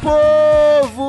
Povo! 0.00 1.08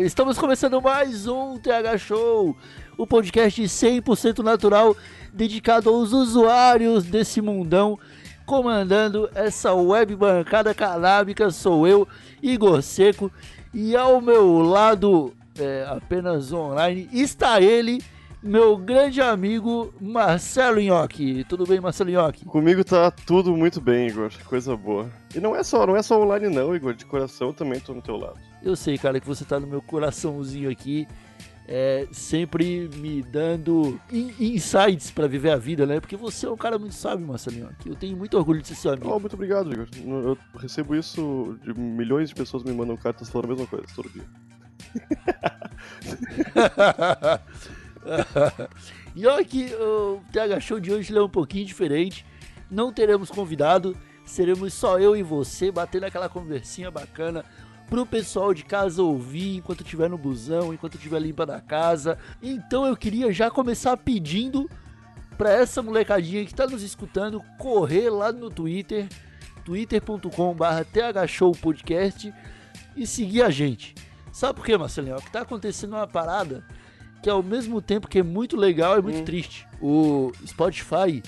Estamos 0.00 0.38
começando 0.38 0.80
mais 0.80 1.26
um 1.26 1.58
TH 1.58 1.98
Show, 1.98 2.56
o 2.96 3.06
podcast 3.06 3.62
100% 3.62 4.40
natural 4.42 4.96
dedicado 5.32 5.88
aos 5.90 6.12
usuários 6.12 7.04
desse 7.04 7.40
mundão. 7.40 7.98
Comandando 8.44 9.30
essa 9.34 9.72
web 9.72 10.14
bancada 10.16 10.74
canábica 10.74 11.50
sou 11.50 11.88
eu, 11.88 12.06
Igor 12.42 12.82
Seco, 12.82 13.32
e 13.72 13.96
ao 13.96 14.20
meu 14.20 14.58
lado, 14.58 15.32
é, 15.58 15.86
apenas 15.88 16.52
online, 16.52 17.08
está 17.10 17.62
ele, 17.62 18.02
meu 18.44 18.76
grande 18.76 19.20
amigo 19.22 19.92
Marcelo 20.00 20.80
Nhoque. 20.80 21.44
Tudo 21.48 21.66
bem, 21.66 21.80
Marcelo 21.80 22.10
Nhoque? 22.10 22.44
Comigo 22.44 22.84
tá 22.84 23.10
tudo 23.10 23.56
muito 23.56 23.80
bem, 23.80 24.08
Igor. 24.08 24.30
Coisa 24.44 24.76
boa. 24.76 25.10
E 25.34 25.40
não 25.40 25.56
é 25.56 25.62
só, 25.62 25.86
não 25.86 25.96
é 25.96 26.02
só 26.02 26.22
online 26.22 26.54
não, 26.54 26.76
Igor. 26.76 26.92
De 26.94 27.06
coração 27.06 27.48
eu 27.48 27.54
também 27.54 27.80
tô 27.80 27.94
no 27.94 28.02
teu 28.02 28.16
lado. 28.16 28.36
Eu 28.62 28.76
sei, 28.76 28.98
cara, 28.98 29.18
que 29.18 29.26
você 29.26 29.44
tá 29.44 29.58
no 29.58 29.66
meu 29.66 29.80
coraçãozinho 29.80 30.70
aqui, 30.70 31.08
é, 31.66 32.06
sempre 32.12 32.88
me 32.96 33.22
dando 33.22 33.98
in- 34.12 34.34
insights 34.38 35.10
pra 35.10 35.26
viver 35.26 35.50
a 35.50 35.56
vida, 35.56 35.86
né? 35.86 35.98
Porque 35.98 36.16
você 36.16 36.44
é 36.46 36.50
um 36.50 36.56
cara 36.56 36.78
muito 36.78 36.94
sábio, 36.94 37.26
Marcelinho. 37.26 37.70
que 37.80 37.88
Eu 37.88 37.96
tenho 37.96 38.16
muito 38.16 38.36
orgulho 38.36 38.60
de 38.60 38.68
ser 38.68 38.74
seu 38.74 38.92
amigo. 38.92 39.10
Oh, 39.10 39.18
muito 39.18 39.34
obrigado, 39.34 39.72
Igor. 39.72 39.88
Eu 40.04 40.36
recebo 40.58 40.94
isso 40.94 41.58
de 41.64 41.72
milhões 41.78 42.28
de 42.28 42.34
pessoas 42.34 42.62
me 42.62 42.72
mandam 42.72 42.96
cartas 42.96 43.30
falando 43.30 43.46
a 43.46 43.48
mesma 43.54 43.66
coisa 43.66 43.86
todo 43.96 44.08
dia. 44.10 44.24
e 49.14 49.26
olha 49.26 49.44
que 49.44 49.72
o 49.74 50.20
TH 50.32 50.60
Show 50.60 50.80
de 50.80 50.92
hoje 50.92 51.16
é 51.16 51.22
um 51.22 51.28
pouquinho 51.28 51.64
diferente. 51.64 52.24
Não 52.70 52.92
teremos 52.92 53.30
convidado, 53.30 53.96
seremos 54.24 54.72
só 54.74 54.98
eu 54.98 55.16
e 55.16 55.22
você 55.22 55.70
batendo 55.70 56.04
aquela 56.04 56.28
conversinha 56.28 56.90
bacana 56.90 57.44
pro 57.88 58.06
pessoal 58.06 58.54
de 58.54 58.64
casa 58.64 59.02
ouvir 59.02 59.56
enquanto 59.56 59.82
estiver 59.82 60.08
no 60.08 60.18
busão, 60.18 60.72
enquanto 60.72 60.96
estiver 60.96 61.20
limpando 61.20 61.50
a 61.50 61.60
casa. 61.60 62.18
Então 62.42 62.86
eu 62.86 62.96
queria 62.96 63.32
já 63.32 63.50
começar 63.50 63.96
pedindo 63.96 64.68
pra 65.36 65.52
essa 65.52 65.82
molecadinha 65.82 66.44
que 66.44 66.54
tá 66.54 66.66
nos 66.66 66.82
escutando 66.82 67.42
correr 67.58 68.08
lá 68.08 68.32
no 68.32 68.50
Twitter, 68.50 69.08
twitter.com.br 69.64 70.28
thshowpodcast 71.26 72.32
e 72.96 73.06
seguir 73.06 73.42
a 73.42 73.50
gente. 73.50 73.94
Sabe 74.32 74.54
por 74.54 74.64
quê, 74.64 74.76
Marcelinho? 74.76 75.16
Que 75.16 75.30
tá 75.30 75.42
acontecendo 75.42 75.94
uma 75.94 76.06
parada 76.06 76.64
que 77.24 77.30
ao 77.30 77.42
mesmo 77.42 77.80
tempo 77.80 78.06
que 78.06 78.18
é 78.18 78.22
muito 78.22 78.54
legal 78.54 78.98
é 78.98 79.00
muito 79.00 79.20
Hum. 79.20 79.24
triste. 79.24 79.66
O 79.80 80.30
Spotify, 80.46 81.22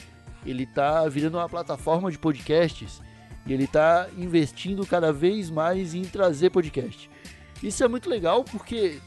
ele 0.45 0.67
tá 0.67 1.09
virando 1.09 1.39
uma 1.39 1.49
plataforma 1.49 2.11
de 2.11 2.19
podcasts 2.19 3.01
e 3.47 3.53
ele 3.55 3.67
tá 3.67 4.07
investindo 4.19 4.85
cada 4.85 5.11
vez 5.11 5.49
mais 5.49 5.95
em 5.95 6.03
trazer 6.03 6.51
podcast. 6.51 7.09
Isso 7.63 7.83
é 7.83 7.89
muito 7.89 8.11
legal 8.11 8.45
porque 8.45 8.99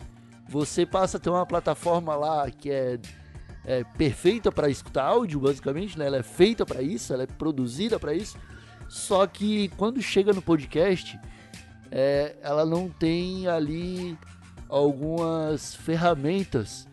você 0.47 0.83
passa 0.83 1.17
a 1.17 1.19
ter 1.19 1.29
uma 1.29 1.45
plataforma 1.45 2.15
lá 2.15 2.49
que 2.49 2.71
é, 2.71 2.97
é 3.63 3.83
perfeita 3.95 4.51
para 4.51 4.67
escutar 4.67 5.03
áudio, 5.03 5.41
basicamente, 5.41 5.95
né? 5.95 6.07
Ela 6.07 6.17
é 6.17 6.23
feita 6.23 6.65
para 6.65 6.81
isso, 6.81 7.13
ela 7.13 7.21
é 7.21 7.27
produzida 7.27 7.99
para 7.99 8.15
isso. 8.15 8.35
Só 8.87 9.27
que 9.27 9.67
quando 9.77 10.01
chega 10.01 10.33
no 10.33 10.41
podcast, 10.41 11.19
é, 11.91 12.35
ela 12.41 12.65
não 12.65 12.89
tem 12.89 13.47
ali 13.47 14.17
algumas 14.69 15.75
ferramentas 15.75 16.87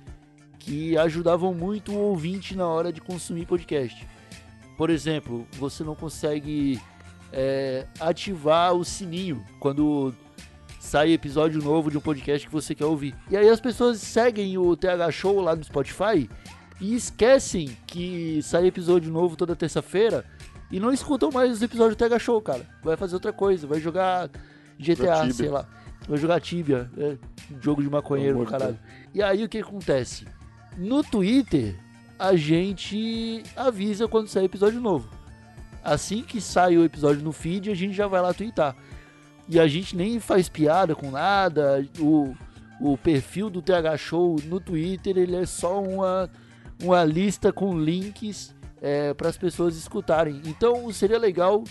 que 0.59 0.97
ajudavam 0.99 1.55
muito 1.55 1.93
o 1.93 1.99
ouvinte 1.99 2.57
na 2.57 2.67
hora 2.67 2.93
de 2.93 3.01
consumir 3.01 3.47
podcast. 3.47 4.07
Por 4.77 4.91
exemplo, 4.91 5.47
você 5.53 5.85
não 5.85 5.95
consegue 5.95 6.81
é, 7.33 7.87
ativar 8.01 8.75
o 8.75 8.85
sininho 8.85 9.45
quando 9.61 10.13
sai 10.81 11.13
episódio 11.13 11.63
novo 11.63 11.91
de 11.91 11.99
um 11.99 12.01
podcast 12.01 12.47
que 12.47 12.53
você 12.53 12.75
quer 12.75 12.87
ouvir. 12.87 13.15
E 13.31 13.37
aí 13.37 13.49
as 13.49 13.61
pessoas 13.61 14.01
seguem 14.01 14.57
o 14.59 14.77
TH 14.77 15.11
Show 15.13 15.41
lá 15.41 15.55
no 15.55 15.63
Spotify 15.63 16.29
e 16.81 16.95
esquecem 16.95 17.77
que 17.87 18.41
sai 18.43 18.67
episódio 18.67 19.11
novo 19.11 19.37
toda 19.37 19.55
terça-feira 19.55 20.25
e 20.71 20.81
não 20.81 20.93
escutam 20.93 21.31
mais 21.31 21.53
os 21.53 21.63
episódios 21.63 21.97
do 21.97 21.99
TH 21.99 22.19
Show, 22.19 22.41
cara. 22.41 22.67
Vai 22.83 22.97
fazer 22.97 23.15
outra 23.15 23.33
coisa, 23.33 23.67
vai 23.67 23.81
jogar 23.81 24.29
GTA, 24.79 25.31
sei 25.33 25.49
lá. 25.49 25.67
Vai 26.09 26.19
jogar 26.19 26.41
Tibia, 26.41 26.91
é, 26.97 27.17
jogo 27.61 27.83
de 27.83 27.91
maconheiro 27.91 28.37
amor 28.37 28.49
caralho. 28.51 28.79
E 29.13 29.23
aí 29.23 29.45
o 29.45 29.49
que 29.49 29.59
acontece? 29.59 30.27
No 30.77 31.03
Twitter, 31.03 31.75
a 32.19 32.37
gente 32.37 33.43
avisa 33.57 34.07
quando 34.07 34.29
sai 34.29 34.45
episódio 34.45 34.81
novo. 34.81 35.09
Assim 35.83 36.23
que 36.23 36.41
sai 36.41 36.77
o 36.77 36.85
episódio 36.85 37.23
no 37.23 37.33
feed, 37.33 37.71
a 37.71 37.75
gente 37.75 37.95
já 37.95 38.07
vai 38.07 38.21
lá 38.21 38.33
twittar. 38.33 38.77
E 39.49 39.61
a 39.61 39.67
gente 39.67 39.97
nem 39.97 40.19
faz 40.19 40.49
piada 40.49 40.95
com 40.95 41.11
nada. 41.11 41.87
O, 42.01 42.35
o 42.81 42.99
perfil 42.99 43.49
do 43.49 43.63
TH 43.63 43.97
Show 43.97 44.37
no 44.45 44.61
Twitter, 44.61 45.17
ele 45.17 45.37
é 45.37 45.47
só 45.47 45.81
uma, 45.83 46.29
uma 46.83 47.05
lista 47.05 47.53
com 47.53 47.79
links 47.79 48.55
para 49.17 49.29
as 49.29 49.37
pessoas 49.37 49.77
escutarem. 49.77 50.43
Então 50.45 50.91
seria 50.93 51.19
legal 51.19 51.65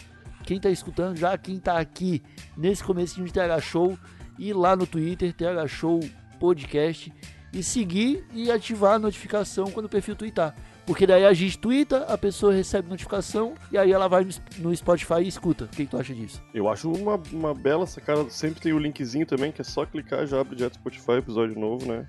quem 0.43 0.59
tá 0.59 0.69
escutando 0.69 1.17
já, 1.17 1.37
quem 1.37 1.59
tá 1.59 1.79
aqui 1.79 2.21
nesse 2.55 2.83
comecinho 2.83 3.25
de 3.25 3.33
TH 3.33 3.61
Show, 3.61 3.97
ir 4.37 4.53
lá 4.53 4.75
no 4.75 4.85
Twitter, 4.85 5.33
TH 5.33 5.67
Show 5.67 5.99
Podcast, 6.39 7.11
e 7.53 7.63
seguir 7.63 8.25
e 8.33 8.51
ativar 8.51 8.95
a 8.95 8.99
notificação 8.99 9.71
quando 9.71 9.85
o 9.85 9.89
perfil 9.89 10.15
twittar. 10.15 10.55
Porque 10.85 11.07
daí 11.07 11.25
a 11.25 11.33
gente 11.33 11.57
twitta, 11.57 12.03
a 12.03 12.17
pessoa 12.17 12.53
recebe 12.53 12.87
notificação 12.87 13.55
e 13.71 13.77
aí 13.77 13.91
ela 13.91 14.07
vai 14.07 14.27
no, 14.59 14.75
Spotify 14.75 15.21
e 15.23 15.27
escuta. 15.27 15.65
O 15.65 15.67
que, 15.69 15.85
que 15.85 15.91
tu 15.91 15.97
acha 15.97 16.13
disso? 16.13 16.43
Eu 16.53 16.69
acho 16.69 16.91
uma, 16.91 17.19
uma 17.31 17.55
bela 17.55 17.87
sacada. 17.87 18.29
Sempre 18.29 18.61
tem 18.61 18.71
o 18.71 18.77
linkzinho 18.77 19.25
também, 19.25 19.51
que 19.51 19.61
é 19.61 19.63
só 19.63 19.85
clicar 19.85 20.27
já 20.27 20.39
abre 20.39 20.55
direto 20.55 20.75
Spotify, 20.75 21.13
episódio 21.13 21.59
novo, 21.59 21.87
né? 21.87 22.05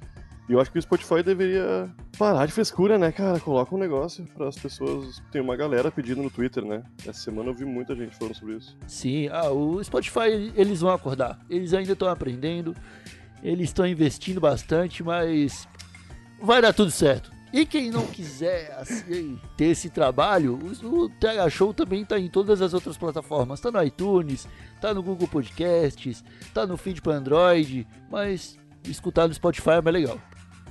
E 0.49 0.53
eu 0.53 0.61
acho 0.61 0.71
que 0.71 0.79
o 0.79 0.83
Spotify 0.83 1.23
deveria 1.23 1.91
parar 2.17 2.47
de 2.47 2.53
frescura, 2.53 2.97
né, 2.97 3.11
cara? 3.11 3.41
Coloca 3.41 3.75
um 3.75 3.79
negócio 3.79 4.25
para 4.34 4.49
as 4.49 4.57
pessoas. 4.57 5.21
Tem 5.33 5.41
uma 5.41 5.57
galera 5.57 5.91
pedindo 5.91 6.23
no 6.23 6.31
Twitter, 6.31 6.65
né? 6.65 6.84
Essa 7.01 7.21
semana 7.21 7.51
eu 7.51 7.55
vi 7.55 7.65
muita 7.65 7.97
gente 7.97 8.15
falando 8.17 8.34
sobre 8.34 8.55
isso. 8.55 8.77
Sim, 8.87 9.29
ah, 9.29 9.51
o 9.51 9.83
Spotify 9.83 10.53
eles 10.55 10.81
vão 10.81 10.91
acordar. 10.91 11.41
Eles 11.51 11.75
ainda 11.75 11.93
estão 11.93 12.09
aprendendo, 12.09 12.77
eles 13.43 13.71
estão 13.71 13.87
investindo 13.87 14.41
bastante, 14.41 15.03
mas 15.03 15.69
vai 16.41 16.63
dar 16.63 16.73
tudo 16.73 16.93
certo. 16.93 17.34
E 17.53 17.65
quem 17.65 17.91
não 17.91 18.07
quiser 18.07 18.73
assim, 18.78 19.41
ter 19.57 19.67
esse 19.67 19.89
trabalho, 19.89 20.59
o, 20.83 21.09
TH 21.09 21.49
Show 21.49 21.73
também 21.73 22.03
está 22.03 22.19
em 22.19 22.28
todas 22.28 22.61
as 22.61 22.75
outras 22.75 22.97
plataformas. 22.97 23.61
Tá 23.61 23.71
no 23.71 23.83
iTunes, 23.83 24.47
tá 24.81 24.93
no 24.93 25.03
Google 25.03 25.27
Podcasts, 25.27 26.23
tá 26.53 26.67
no 26.67 26.77
feed 26.77 27.01
para 27.01 27.15
Android, 27.15 27.87
mas 28.11 28.59
escutar 28.84 29.27
no 29.27 29.34
Spotify 29.34 29.71
é 29.71 29.81
mais 29.81 29.95
legal. 29.95 30.21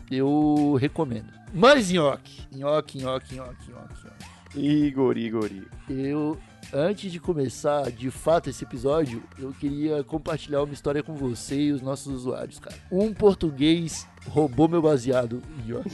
Eu 0.09 0.77
recomendo. 0.79 1.31
Mas 1.53 1.91
nhoque, 1.91 2.47
nhoque, 2.51 2.97
nhoque, 2.99 3.35
nhoque, 3.35 3.71
nhoque, 3.71 4.05
nhoque. 4.05 4.25
Igor, 4.55 5.17
Igor, 5.17 5.45
Igor. 5.51 5.67
Eu, 5.89 6.37
antes 6.73 7.11
de 7.11 7.19
começar 7.19 7.91
de 7.91 8.09
fato 8.09 8.49
esse 8.49 8.63
episódio, 8.63 9.21
eu 9.37 9.51
queria 9.53 10.03
compartilhar 10.03 10.63
uma 10.63 10.73
história 10.73 11.03
com 11.03 11.13
você 11.13 11.55
e 11.55 11.71
os 11.71 11.81
nossos 11.81 12.13
usuários, 12.13 12.59
cara. 12.59 12.75
Um 12.91 13.13
português 13.13 14.07
roubou 14.29 14.67
meu 14.67 14.81
baseado. 14.81 15.41
E 15.65 15.73
ó. 15.73 15.81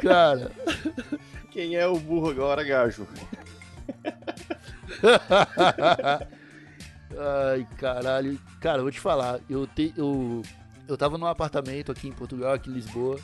Cara, 0.00 0.52
Quem 1.50 1.74
é 1.74 1.86
o 1.86 1.98
burro 1.98 2.30
agora, 2.30 2.62
gajo? 2.62 3.06
ai 7.18 7.66
caralho. 7.76 8.38
Cara, 8.60 8.78
eu 8.78 8.82
vou 8.82 8.92
te 8.92 9.00
falar, 9.00 9.40
eu, 9.48 9.66
te, 9.66 9.92
eu, 9.96 10.42
eu 10.86 10.96
tava 10.96 11.18
num 11.18 11.26
apartamento 11.26 11.92
aqui 11.92 12.08
em 12.08 12.12
Portugal, 12.12 12.54
aqui 12.54 12.70
em 12.70 12.74
Lisboa, 12.74 13.18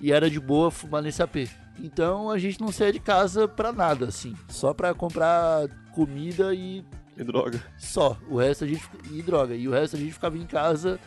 e 0.00 0.12
era 0.12 0.30
de 0.30 0.40
boa 0.40 0.70
fumar 0.70 1.02
nesse 1.02 1.22
AP. 1.22 1.48
Então 1.78 2.30
a 2.30 2.38
gente 2.38 2.60
não 2.60 2.70
saía 2.70 2.92
de 2.92 3.00
casa 3.00 3.48
pra 3.48 3.72
nada, 3.72 4.06
assim. 4.06 4.34
Só 4.48 4.72
pra 4.72 4.94
comprar 4.94 5.68
comida 5.92 6.54
e 6.54 6.84
Que 7.16 7.24
droga. 7.24 7.62
Só. 7.78 8.16
O 8.28 8.38
resto 8.38 8.64
a 8.64 8.66
gente. 8.66 8.82
E 9.10 9.22
droga. 9.22 9.54
E 9.54 9.66
o 9.66 9.72
resto 9.72 9.96
a 9.96 9.98
gente 9.98 10.12
ficava 10.12 10.36
em 10.38 10.46
casa 10.46 11.00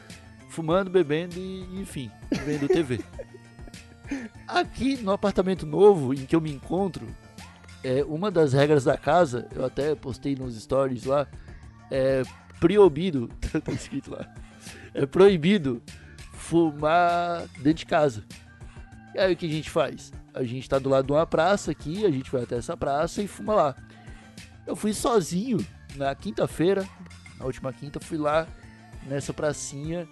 fumando, 0.49 0.89
bebendo 0.89 1.35
e, 1.37 1.81
enfim, 1.81 2.09
vendo 2.45 2.67
TV. 2.67 2.99
Aqui 4.47 4.97
no 4.97 5.11
apartamento 5.11 5.65
novo 5.65 6.13
em 6.13 6.25
que 6.25 6.35
eu 6.35 6.41
me 6.41 6.51
encontro, 6.51 7.07
é, 7.83 8.03
uma 8.05 8.31
das 8.31 8.53
regras 8.53 8.83
da 8.83 8.97
casa, 8.97 9.47
eu 9.53 9.65
até 9.65 9.93
postei 9.95 10.35
nos 10.35 10.55
stories 10.55 11.03
lá, 11.03 11.27
é 11.91 12.23
proibido, 12.59 13.29
tá 13.63 13.71
escrito 13.71 14.11
lá, 14.11 14.27
é 14.93 15.05
proibido 15.05 15.81
fumar 16.33 17.47
dentro 17.57 17.73
de 17.73 17.85
casa. 17.85 18.23
E 19.13 19.19
aí 19.19 19.33
o 19.33 19.35
que 19.35 19.45
a 19.45 19.49
gente 19.49 19.69
faz? 19.69 20.11
A 20.33 20.43
gente 20.43 20.69
tá 20.69 20.77
do 20.77 20.89
lado 20.89 21.07
de 21.07 21.11
uma 21.11 21.25
praça 21.25 21.71
aqui, 21.71 22.05
a 22.05 22.11
gente 22.11 22.31
vai 22.31 22.43
até 22.43 22.57
essa 22.57 22.77
praça 22.77 23.21
e 23.21 23.27
fuma 23.27 23.55
lá. 23.55 23.75
Eu 24.65 24.75
fui 24.75 24.93
sozinho 24.93 25.57
na 25.95 26.13
quinta-feira, 26.13 26.87
na 27.39 27.45
última 27.45 27.73
quinta, 27.73 27.99
fui 27.99 28.17
lá 28.17 28.47
nessa 29.07 29.33
pracinha 29.33 30.07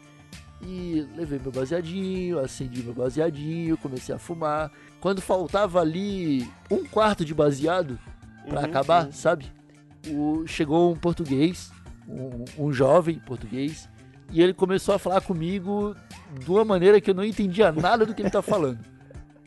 e 0.62 1.08
levei 1.16 1.40
meu 1.40 1.52
baseadinho, 1.52 2.40
acendi 2.40 2.82
meu 2.82 2.94
baseadinho, 2.94 3.78
comecei 3.78 4.16
a 4.16 4.18
fumar. 4.18 4.72
Quando 5.00 5.22
faltava 5.22 5.80
ali 5.82 6.50
um 6.72 6.84
quarto 6.86 7.24
de 7.24 7.34
baseado 7.34 8.00
para 8.48 8.62
Uhum, 8.62 8.66
acabar, 8.66 9.06
uhum. 9.06 9.12
sabe? 9.12 9.52
O, 10.08 10.46
chegou 10.48 10.92
um 10.92 10.96
português, 10.96 11.72
um, 12.08 12.66
um 12.66 12.74
jovem 12.74 13.20
português, 13.20 13.90
e 14.32 14.42
ele 14.42 14.54
começou 14.54 14.96
a 14.96 15.00
falar 15.00 15.22
comigo 15.22 15.96
de 16.40 16.50
uma 16.50 16.66
maneira 16.66 17.00
que 17.00 17.10
eu 17.10 17.16
não 17.16 17.24
entendia 17.24 17.72
nada 17.72 18.06
do 18.06 18.14
que 18.14 18.22
ele 18.22 18.30
tá 18.30 18.42
falando. 18.42 18.80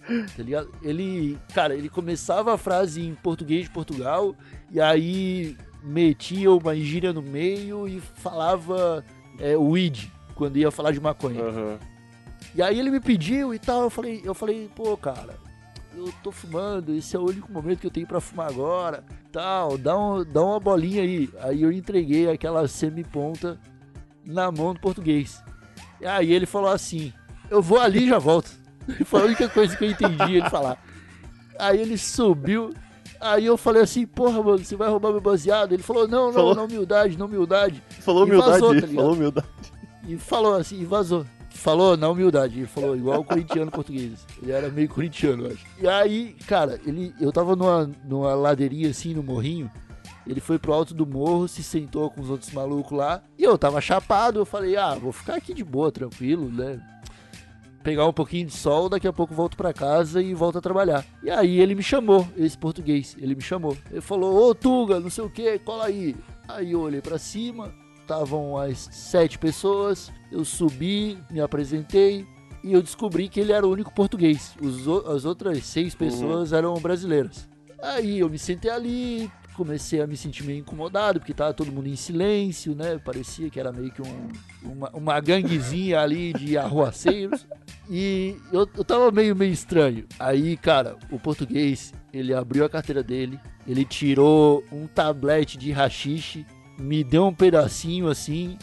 Tá 0.09 0.43
ligado? 0.43 0.71
Ele, 0.83 1.39
cara, 1.53 1.75
ele 1.75 1.91
começava 1.91 2.55
a 2.55 2.57
frase 2.57 3.03
em 3.03 3.15
português 3.15 3.65
de 3.65 3.71
Portugal 3.71 4.35
e 4.71 4.81
aí 4.81 5.55
metia 5.83 6.51
uma 6.51 6.75
gíria 6.75 7.13
no 7.13 7.21
meio 7.21 7.87
e 7.87 8.01
falava 8.01 9.05
é, 9.39 9.55
weed 9.55 10.11
quando 10.35 10.57
ia 10.57 10.71
falar 10.71 10.93
de 10.93 11.01
maconha. 11.01 11.43
Aham. 11.43 11.79
E 12.55 12.63
aí 12.63 12.79
ele 12.79 12.91
me 12.91 13.01
pediu 13.01 13.53
e 13.53 13.59
tal, 13.59 13.83
eu 13.83 13.91
falei, 13.91 14.23
eu 14.25 14.33
falei, 14.33 14.71
pô, 14.75 14.97
cara, 14.97 15.37
eu 15.95 16.13
tô 16.23 16.33
fumando, 16.33 16.95
esse 16.95 17.15
é 17.15 17.19
o 17.19 17.27
único 17.27 17.51
momento 17.53 17.81
que 17.81 17.87
eu 17.87 17.91
tenho 17.91 18.07
pra 18.07 18.21
fumar 18.21 18.49
agora, 18.49 19.05
tal, 19.33 19.79
dá, 19.79 19.97
um, 19.97 20.25
dá 20.25 20.43
uma 20.43 20.61
bolinha 20.61 21.03
aí. 21.03 21.29
Aí 21.41 21.63
eu 21.63 21.73
entreguei 21.73 22.31
aquela 22.31 22.67
semi-ponta 22.69 23.59
na 24.25 24.51
mão 24.51 24.75
do 24.75 24.81
português. 24.81 25.43
E 26.01 26.07
aí 26.07 26.33
ele 26.33 26.47
falou 26.47 26.71
assim, 26.71 27.13
eu 27.51 27.63
vou 27.63 27.81
ali 27.81 28.05
e 28.05 28.09
já 28.09 28.19
volto. 28.19 28.51
Foi 29.05 29.23
a 29.23 29.25
única 29.25 29.49
coisa 29.49 29.77
que 29.77 29.85
eu 29.85 29.91
entendi 29.91 30.37
ele 30.37 30.51
falar. 30.51 30.83
Aí 31.59 31.81
ele 31.81 31.99
subiu, 31.99 32.73
aí 33.21 33.45
eu 33.45 33.57
falei 33.57 33.83
assim, 33.83 34.07
porra, 34.07 34.43
mano, 34.43 34.59
você 34.59 34.77
vai 34.77 34.89
roubar 34.89 35.11
meu 35.11 35.21
baseado? 35.21 35.73
Ele 35.73 35.83
falou, 35.83 36.07
não, 36.07 36.27
não, 36.27 36.33
Falou. 36.33 36.55
na 36.55 36.63
humildade, 36.63 37.19
na 37.19 37.25
humildade. 37.25 37.83
Falou 38.01 38.23
E 38.23 38.31
humildade, 38.31 38.51
vazou, 38.61 38.81
tá 38.81 38.87
falou 38.87 39.13
humildade. 39.13 39.49
E 40.07 40.17
falou 40.17 40.55
assim, 40.55 40.81
e 40.81 40.85
vazou. 40.85 41.27
Falou 41.59 41.97
na 41.97 42.09
humildade, 42.09 42.61
ele 42.61 42.69
falou 42.69 42.97
igual 42.97 43.21
o 43.21 43.25
corintiano 43.25 43.69
português. 43.69 44.25
Ele 44.41 44.53
era 44.53 44.69
meio 44.71 44.89
corintiano, 44.89 45.45
eu 45.45 45.53
acho. 45.53 45.67
E 45.81 45.89
aí, 45.89 46.37
cara, 46.47 46.81
ele, 46.87 47.13
eu 47.21 47.33
tava 47.33 47.57
numa, 47.57 47.91
numa 48.05 48.33
ladeirinha 48.33 48.89
assim, 48.89 49.13
no 49.13 49.25
morrinho. 49.25 49.69
Ele 50.25 50.39
foi 50.39 50.57
pro 50.57 50.73
alto 50.73 50.95
do 50.95 51.05
morro, 51.05 51.49
se 51.49 51.65
sentou 51.65 52.11
com 52.11 52.21
os 52.21 52.31
outros 52.31 52.53
malucos 52.53 52.97
lá. 52.97 53.21
E 53.37 53.43
eu 53.43 53.59
tava 53.59 53.81
chapado, 53.81 54.39
eu 54.39 54.47
falei, 54.47 54.77
ah, 54.77 54.95
vou 54.95 55.11
ficar 55.11 55.35
aqui 55.35 55.53
de 55.53 55.65
boa, 55.65 55.91
tranquilo, 55.91 56.49
né? 56.49 56.81
Pegar 57.83 58.07
um 58.07 58.13
pouquinho 58.13 58.47
de 58.47 58.53
sol, 58.53 58.89
daqui 58.89 59.09
a 59.09 59.13
pouco 59.13 59.35
volto 59.35 59.57
pra 59.57 59.73
casa 59.73 60.23
e 60.23 60.35
volto 60.35 60.59
a 60.59 60.61
trabalhar. 60.61 61.05
E 61.25 61.29
aí 61.29 61.59
ele 61.59 61.75
me 61.75 61.83
chamou, 61.83 62.25
esse 62.37 62.57
português, 62.57 63.17
ele 63.19 63.35
me 63.35 63.43
chamou. 63.43 63.77
Ele 63.91 64.01
falou, 64.01 64.49
ô 64.49 64.55
Tuga, 64.55 65.01
não 65.01 65.11
sei 65.11 65.25
o 65.25 65.31
que, 65.31 65.59
cola 65.59 65.87
aí. 65.87 66.15
Aí 66.47 66.71
eu 66.71 66.81
olhei 66.83 67.01
pra 67.01 67.19
cima, 67.19 67.75
estavam 68.13 68.57
as 68.57 68.89
sete 68.91 69.39
pessoas, 69.39 70.11
eu 70.33 70.43
subi, 70.45 71.19
me 71.31 71.41
apresentei 71.43 72.27
e 72.65 72.73
eu 72.73 72.83
descobri 72.83 73.29
que 73.29 73.39
ele 73.39 73.53
era 73.53 73.67
o 73.67 73.71
único 73.71 73.93
português. 73.93 74.55
Os 74.63 74.89
as 75.07 75.27
outras 75.27 75.63
seis 75.65 75.95
pessoas 75.95 76.53
eram 76.55 76.73
brasileiras. 76.81 77.47
Aí 77.83 78.19
eu 78.21 78.29
me 78.31 78.39
sentei 78.39 78.71
ali, 78.71 79.31
comecei 79.55 80.01
a 80.01 80.07
me 80.07 80.17
sentir 80.17 80.43
meio 80.43 80.61
incomodado, 80.61 81.21
porque 81.21 81.35
tava 81.35 81.53
todo 81.53 81.71
mundo 81.71 81.87
em 81.89 81.95
silêncio, 81.97 82.75
né? 82.75 82.99
Parecia 82.99 83.51
que 83.51 83.61
era 83.61 83.71
meio 83.71 83.93
que 83.93 84.01
um- 84.03 84.29
uma, 84.63 84.91
uma 84.91 85.21
ganguezinha 85.21 86.01
ali 86.01 86.33
de 86.33 86.57
arruaceiros. 86.57 87.47
E 87.91 88.37
eu, 88.53 88.69
eu 88.77 88.85
tava 88.85 89.11
meio, 89.13 89.37
meio 89.37 89.53
estranho. 89.53 90.07
Aí, 90.19 90.57
cara, 90.57 90.97
o 91.13 91.19
português, 91.19 91.93
ele 92.13 92.35
abriu 92.35 92.65
a 92.65 92.69
carteira 92.69 93.03
dele, 93.03 93.39
ele 93.67 93.85
tirou 93.85 94.65
um 94.73 94.87
tablete 94.87 95.57
de 95.57 95.71
rachixe, 95.73 96.45
me 96.79 97.03
deu 97.03 97.27
um 97.27 97.35
pedacinho 97.35 98.09
assim, 98.09 98.57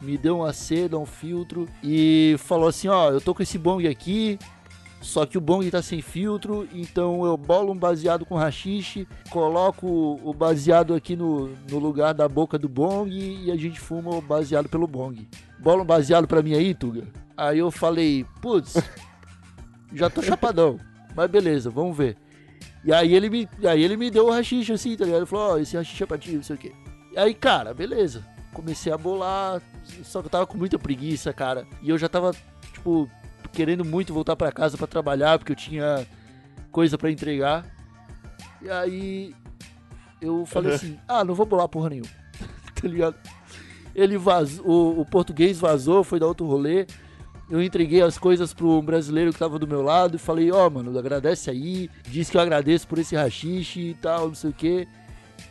me 0.00 0.18
deu 0.18 0.38
uma 0.38 0.52
seda, 0.52 0.98
um 0.98 1.06
filtro 1.06 1.68
e 1.82 2.36
falou 2.38 2.68
assim, 2.68 2.88
ó, 2.88 3.10
eu 3.10 3.20
tô 3.20 3.34
com 3.34 3.42
esse 3.42 3.56
bong 3.56 3.86
aqui, 3.88 4.38
só 5.00 5.24
que 5.26 5.38
o 5.38 5.40
bong 5.40 5.68
tá 5.70 5.82
sem 5.82 6.00
filtro, 6.00 6.68
então 6.72 7.24
eu 7.24 7.36
bolo 7.36 7.72
um 7.72 7.76
baseado 7.76 8.24
com 8.24 8.36
rachixe, 8.36 9.06
coloco 9.30 10.20
o 10.22 10.34
baseado 10.34 10.94
aqui 10.94 11.16
no, 11.16 11.48
no 11.70 11.78
lugar 11.78 12.12
da 12.14 12.28
boca 12.28 12.58
do 12.58 12.68
bong 12.68 13.10
e 13.10 13.50
a 13.50 13.56
gente 13.56 13.80
fuma 13.80 14.10
o 14.10 14.20
baseado 14.20 14.68
pelo 14.68 14.86
bong. 14.86 15.28
Bola 15.58 15.82
um 15.82 15.86
baseado 15.86 16.26
pra 16.28 16.42
mim 16.42 16.54
aí, 16.54 16.74
Tuga? 16.74 17.06
Aí 17.36 17.58
eu 17.58 17.70
falei, 17.70 18.26
putz, 18.40 18.76
já 19.92 20.10
tô 20.10 20.22
chapadão, 20.22 20.78
mas 21.16 21.30
beleza, 21.30 21.70
vamos 21.70 21.96
ver. 21.96 22.16
E 22.84 22.92
aí 22.92 23.14
ele 23.14 23.30
me, 23.30 23.48
aí 23.64 23.82
ele 23.82 23.96
me 23.96 24.10
deu 24.10 24.26
o 24.26 24.30
rachixe 24.30 24.72
assim, 24.72 24.96
tá 24.96 25.04
ligado? 25.04 25.20
Ele 25.20 25.26
falou, 25.26 25.54
ó, 25.54 25.58
esse 25.58 25.76
rachixe 25.76 26.02
é 26.02 26.06
pra 26.06 26.18
ti, 26.18 26.32
não 26.32 26.42
sei 26.42 26.56
o 26.56 26.58
quê. 26.58 26.72
E 27.12 27.18
aí, 27.18 27.34
cara, 27.34 27.74
beleza. 27.74 28.24
Comecei 28.52 28.92
a 28.92 28.98
bolar, 28.98 29.62
só 30.02 30.20
que 30.20 30.26
eu 30.26 30.30
tava 30.30 30.46
com 30.46 30.56
muita 30.56 30.78
preguiça, 30.78 31.32
cara. 31.32 31.66
E 31.80 31.90
eu 31.90 31.98
já 31.98 32.08
tava, 32.08 32.34
tipo, 32.72 33.08
querendo 33.52 33.84
muito 33.84 34.14
voltar 34.14 34.34
pra 34.34 34.50
casa 34.50 34.76
pra 34.76 34.86
trabalhar, 34.86 35.38
porque 35.38 35.52
eu 35.52 35.56
tinha 35.56 36.06
coisa 36.70 36.96
pra 36.96 37.10
entregar. 37.10 37.66
E 38.60 38.70
aí 38.70 39.34
eu 40.20 40.46
falei 40.46 40.72
assim, 40.74 40.98
ah, 41.06 41.24
não 41.24 41.34
vou 41.34 41.46
bolar 41.46 41.68
porra 41.68 41.90
nenhuma. 41.90 42.10
tá 42.80 42.88
ligado? 42.88 43.16
Ele 43.94 44.16
vazou, 44.16 44.64
o, 44.66 45.00
o 45.00 45.06
português 45.06 45.58
vazou, 45.58 46.02
foi 46.02 46.18
dar 46.18 46.26
outro 46.26 46.46
rolê. 46.46 46.86
Eu 47.50 47.62
entreguei 47.62 48.00
as 48.00 48.16
coisas 48.16 48.54
pro 48.54 48.80
brasileiro 48.80 49.32
que 49.32 49.38
tava 49.38 49.58
do 49.58 49.68
meu 49.68 49.82
lado 49.82 50.16
e 50.16 50.18
falei, 50.18 50.50
ó, 50.50 50.70
mano, 50.70 50.98
agradece 50.98 51.50
aí. 51.50 51.90
Diz 52.04 52.30
que 52.30 52.36
eu 52.38 52.40
agradeço 52.40 52.88
por 52.88 52.98
esse 52.98 53.14
rachixe 53.14 53.80
e 53.80 53.94
tal, 53.94 54.28
não 54.28 54.34
sei 54.34 54.48
o 54.48 54.54
que. 54.54 54.88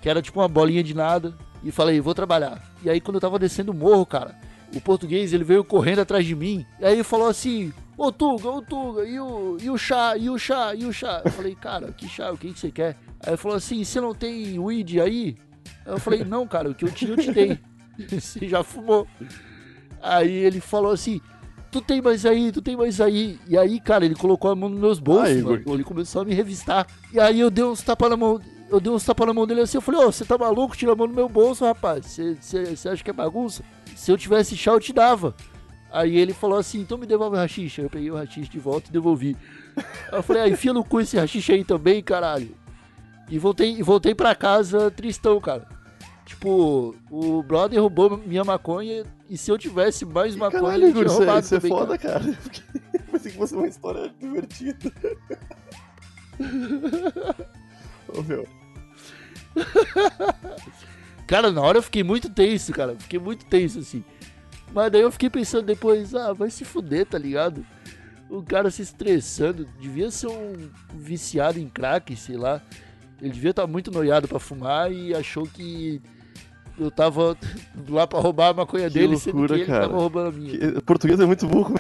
Que 0.02 0.10
era 0.10 0.22
tipo 0.22 0.40
uma 0.40 0.48
bolinha 0.48 0.84
de 0.84 0.96
nada. 0.96 1.38
E 1.64 1.72
falei, 1.72 2.00
vou 2.02 2.14
trabalhar. 2.14 2.62
E 2.84 2.90
aí 2.90 3.00
quando 3.00 3.16
eu 3.16 3.22
tava 3.22 3.38
descendo 3.38 3.72
o 3.72 3.76
morro, 3.76 4.06
cara, 4.06 4.36
o 4.76 4.82
português 4.82 5.34
ele 5.34 5.44
veio 5.44 5.64
correndo 5.64 6.00
atrás 6.00 6.26
de 6.26 6.36
mim. 6.36 6.66
E 6.80 6.86
aí 6.86 6.94
ele 6.94 7.04
falou 7.04 7.28
assim, 7.28 7.72
ô 7.98 8.12
Tuga, 8.12 8.50
ô 8.50 8.62
Tuga, 8.62 9.06
e 9.06 9.20
o, 9.20 9.58
e 9.62 9.70
o 9.70 9.78
chá, 9.78 10.18
e 10.18 10.30
o 10.30 10.38
chá, 10.38 10.74
e 10.76 10.86
o 10.86 10.94
chá. 10.94 11.22
Eu 11.24 11.32
falei, 11.32 11.56
cara, 11.56 11.92
que 11.92 12.08
chá, 12.08 12.32
o 12.32 12.38
que, 12.38 12.54
que 12.54 12.60
você 12.60 12.72
quer? 12.72 12.98
Aí 13.22 13.32
ele 13.32 13.38
falou 13.38 13.58
assim, 13.58 13.84
você 13.84 14.02
não 14.02 14.16
tem 14.16 14.58
weed 14.58 15.00
aí? 15.00 15.38
Aí 15.86 15.94
eu 15.94 16.00
falei, 16.00 16.24
não, 16.24 16.48
cara, 16.48 16.70
o 16.70 16.76
que 16.76 16.86
eu 16.86 16.92
tinha 16.92 17.12
eu 17.12 17.18
te 17.18 17.32
dei. 17.32 17.60
Você 18.10 18.48
já 18.48 18.64
fumou. 18.64 19.08
Aí 20.02 20.32
ele 20.32 20.60
falou 20.60 20.92
assim, 20.92 21.22
tu 21.72 21.82
tem 21.82 22.02
mais 22.02 22.26
aí, 22.26 22.52
tu 22.52 22.62
tem 22.62 22.76
mais 22.76 23.00
aí. 23.00 23.40
E 23.48 23.58
aí, 23.58 23.80
cara, 23.80 24.06
ele 24.06 24.16
colocou 24.16 24.50
a 24.50 24.56
mão 24.56 24.70
nos 24.70 24.80
meus 24.80 25.00
bolsos, 25.00 25.38
Ah, 25.40 25.44
mano. 25.44 25.64
Ele 25.68 25.84
começou 25.84 26.22
a 26.22 26.26
me 26.26 26.34
revistar. 26.34 26.88
E 27.14 27.20
aí 27.20 27.40
eu 27.40 27.52
dei 27.52 27.64
uns 27.64 27.82
tapas 27.82 28.10
na 28.10 28.18
mão. 28.18 28.40
Eu 28.72 28.80
dei 28.80 28.90
uns 28.92 29.04
tapas 29.04 29.28
na 29.28 29.34
mão 29.34 29.46
dele 29.46 29.60
assim, 29.62 29.78
eu 29.78 29.82
falei, 29.82 30.00
ô, 30.00 30.10
você 30.10 30.24
tá 30.24 30.38
maluco? 30.38 30.78
Tira 30.78 30.94
a 30.94 30.96
mão 30.96 31.06
do 31.06 31.14
meu 31.14 31.28
bolso, 31.28 31.66
rapaz. 31.66 32.06
Você- 32.06 32.90
acha 32.90 33.04
que 33.04 33.10
é 33.10 33.14
bagunça? 33.14 33.64
Se 33.98 34.10
eu 34.10 34.18
tivesse 34.18 34.56
chá, 34.56 34.72
eu 34.72 34.80
te 34.80 34.94
dava. 34.94 35.36
Aí 35.92 36.16
ele 36.16 36.34
falou 36.34 36.58
assim, 36.58 36.80
então 36.80 36.98
me 36.98 37.06
devolve 37.06 37.36
o 37.36 37.40
rachixe. 37.40 37.82
Aí 37.82 37.86
eu 37.86 37.90
peguei 37.90 38.10
o 38.10 38.16
rachixe 38.16 38.50
de 38.50 38.60
volta 38.60 38.88
e 38.90 38.94
devolvi. 38.94 39.36
Aí 39.76 39.84
eu 40.20 40.24
falei, 40.24 40.44
ah, 40.44 40.48
enfia 40.48 40.72
no 40.72 40.86
cu 40.86 41.02
esse 41.02 41.18
rachixe 41.18 41.52
aí 41.52 41.66
também, 41.66 42.02
caralho. 42.02 42.56
E 43.30 43.38
voltei, 43.38 43.76
e 43.78 43.84
voltei 43.84 44.16
pra 44.16 44.34
casa 44.34 44.90
tristão, 44.90 45.40
cara. 45.42 45.68
Tipo, 46.26 46.96
o 47.10 47.44
brother 47.44 47.82
roubou 47.82 48.16
minha 48.26 48.46
maconha 48.46 49.04
e 49.30 49.38
se 49.38 49.52
eu 49.52 49.58
tivesse 49.58 50.06
mais 50.06 50.34
maconha, 50.34 50.62
Caralho, 50.64 50.84
ele 50.86 50.94
tinha 50.94 51.06
isso 51.06 51.16
é, 51.16 51.18
roubado 51.18 51.46
isso 51.46 51.56
é 51.56 51.60
também, 51.60 51.78
foda, 51.78 51.98
cara. 51.98 52.24
Porque 52.42 52.62
Pensei 53.12 53.32
que 53.34 53.38
fosse 53.38 53.54
uma 53.54 53.68
história 53.68 54.14
divertida. 54.18 54.94
Ô, 58.18 58.22
meu. 58.24 58.48
Cara, 61.28 61.52
na 61.52 61.62
hora 61.62 61.78
eu 61.78 61.82
fiquei 61.84 62.04
muito 62.04 62.30
tenso, 62.30 62.74
cara. 62.74 62.96
Fiquei 63.00 63.20
muito 63.20 63.46
tenso, 63.46 63.80
assim. 63.80 64.04
Mas 64.74 64.92
daí 64.92 65.02
eu 65.02 65.12
fiquei 65.12 65.30
pensando 65.30 65.66
depois, 65.66 66.14
ah, 66.14 66.34
vai 66.34 66.50
se 66.50 66.66
fuder, 66.66 67.06
tá 67.06 67.18
ligado? 67.18 67.66
O 68.30 68.42
cara 68.44 68.70
se 68.70 68.82
estressando. 68.82 69.66
Devia 69.80 70.12
ser 70.12 70.28
um 70.28 70.70
viciado 70.94 71.60
em 71.60 71.68
crack, 71.70 72.16
sei 72.16 72.36
lá. 72.38 72.62
Ele 73.22 73.32
devia 73.32 73.52
estar 73.52 73.68
muito 73.68 73.92
noiado 73.92 74.28
pra 74.28 74.40
fumar 74.40 74.92
e 74.92 75.14
achou 75.14 75.46
que 75.46 76.02
eu 76.78 76.90
tava 76.92 77.38
lá 77.88 78.06
pra 78.08 78.20
roubar 78.20 78.50
a 78.50 78.54
maconha 78.54 78.88
Que 78.90 78.94
dele, 79.00 79.18
sendo 79.18 79.38
loucura, 79.38 79.56
que 79.56 79.62
ele 79.64 79.72
cara. 79.72 79.88
tava 79.88 79.98
roubando 80.00 80.28
a 80.30 80.32
minha. 80.32 80.58
Que- 80.58 80.82
Português 80.82 81.20
é 81.20 81.26
muito 81.26 81.48
burro. 81.48 81.76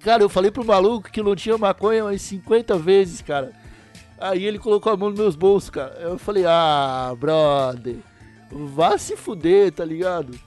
Cara, 0.00 0.22
eu 0.22 0.28
falei 0.28 0.50
pro 0.50 0.64
maluco 0.64 1.10
que 1.10 1.22
não 1.22 1.34
tinha 1.34 1.58
maconha 1.58 2.04
umas 2.04 2.22
50 2.22 2.78
vezes, 2.78 3.20
cara. 3.20 3.52
Aí 4.20 4.44
ele 4.44 4.58
colocou 4.58 4.92
a 4.92 4.96
mão 4.96 5.10
nos 5.10 5.18
meus 5.18 5.36
bolsos, 5.36 5.70
cara. 5.70 5.94
Eu 6.00 6.18
falei, 6.18 6.44
ah, 6.46 7.14
brother, 7.18 7.96
vá 8.50 8.98
se 8.98 9.16
fuder, 9.16 9.72
tá 9.72 9.84
ligado? 9.84 10.38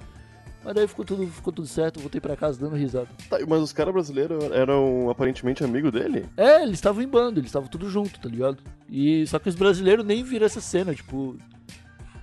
Mas 0.63 0.75
daí 0.75 0.88
ficou 0.88 1.04
tudo, 1.04 1.25
ficou 1.28 1.51
tudo 1.51 1.68
certo, 1.68 2.00
voltei 2.00 2.22
pra 2.22 2.36
casa 2.36 2.60
dando 2.60 2.75
risada. 2.75 3.08
Tá, 3.30 3.38
mas 3.48 3.62
os 3.62 3.74
caras 3.74 3.94
brasileiros 3.94 4.44
eram 4.51 5.10
aparentemente 5.10 5.63
amigos 5.63 5.92
dele? 5.92 6.30
É, 6.38 6.62
eles 6.62 6.75
estavam 6.75 7.01
em 7.01 7.08
bando, 7.08 7.40
eles 7.40 7.50
estavam 7.50 7.68
tudo 7.68 7.90
junto, 7.90 8.20
tá 8.20 8.30
ligado? 8.30 8.60
E 8.88 9.25
só 9.25 9.40
que 9.40 9.50
os 9.50 9.56
brasileiros 9.56 10.06
nem 10.06 10.24
viram 10.24 10.46
essa 10.46 10.62
cena, 10.62 10.94
tipo, 10.94 11.36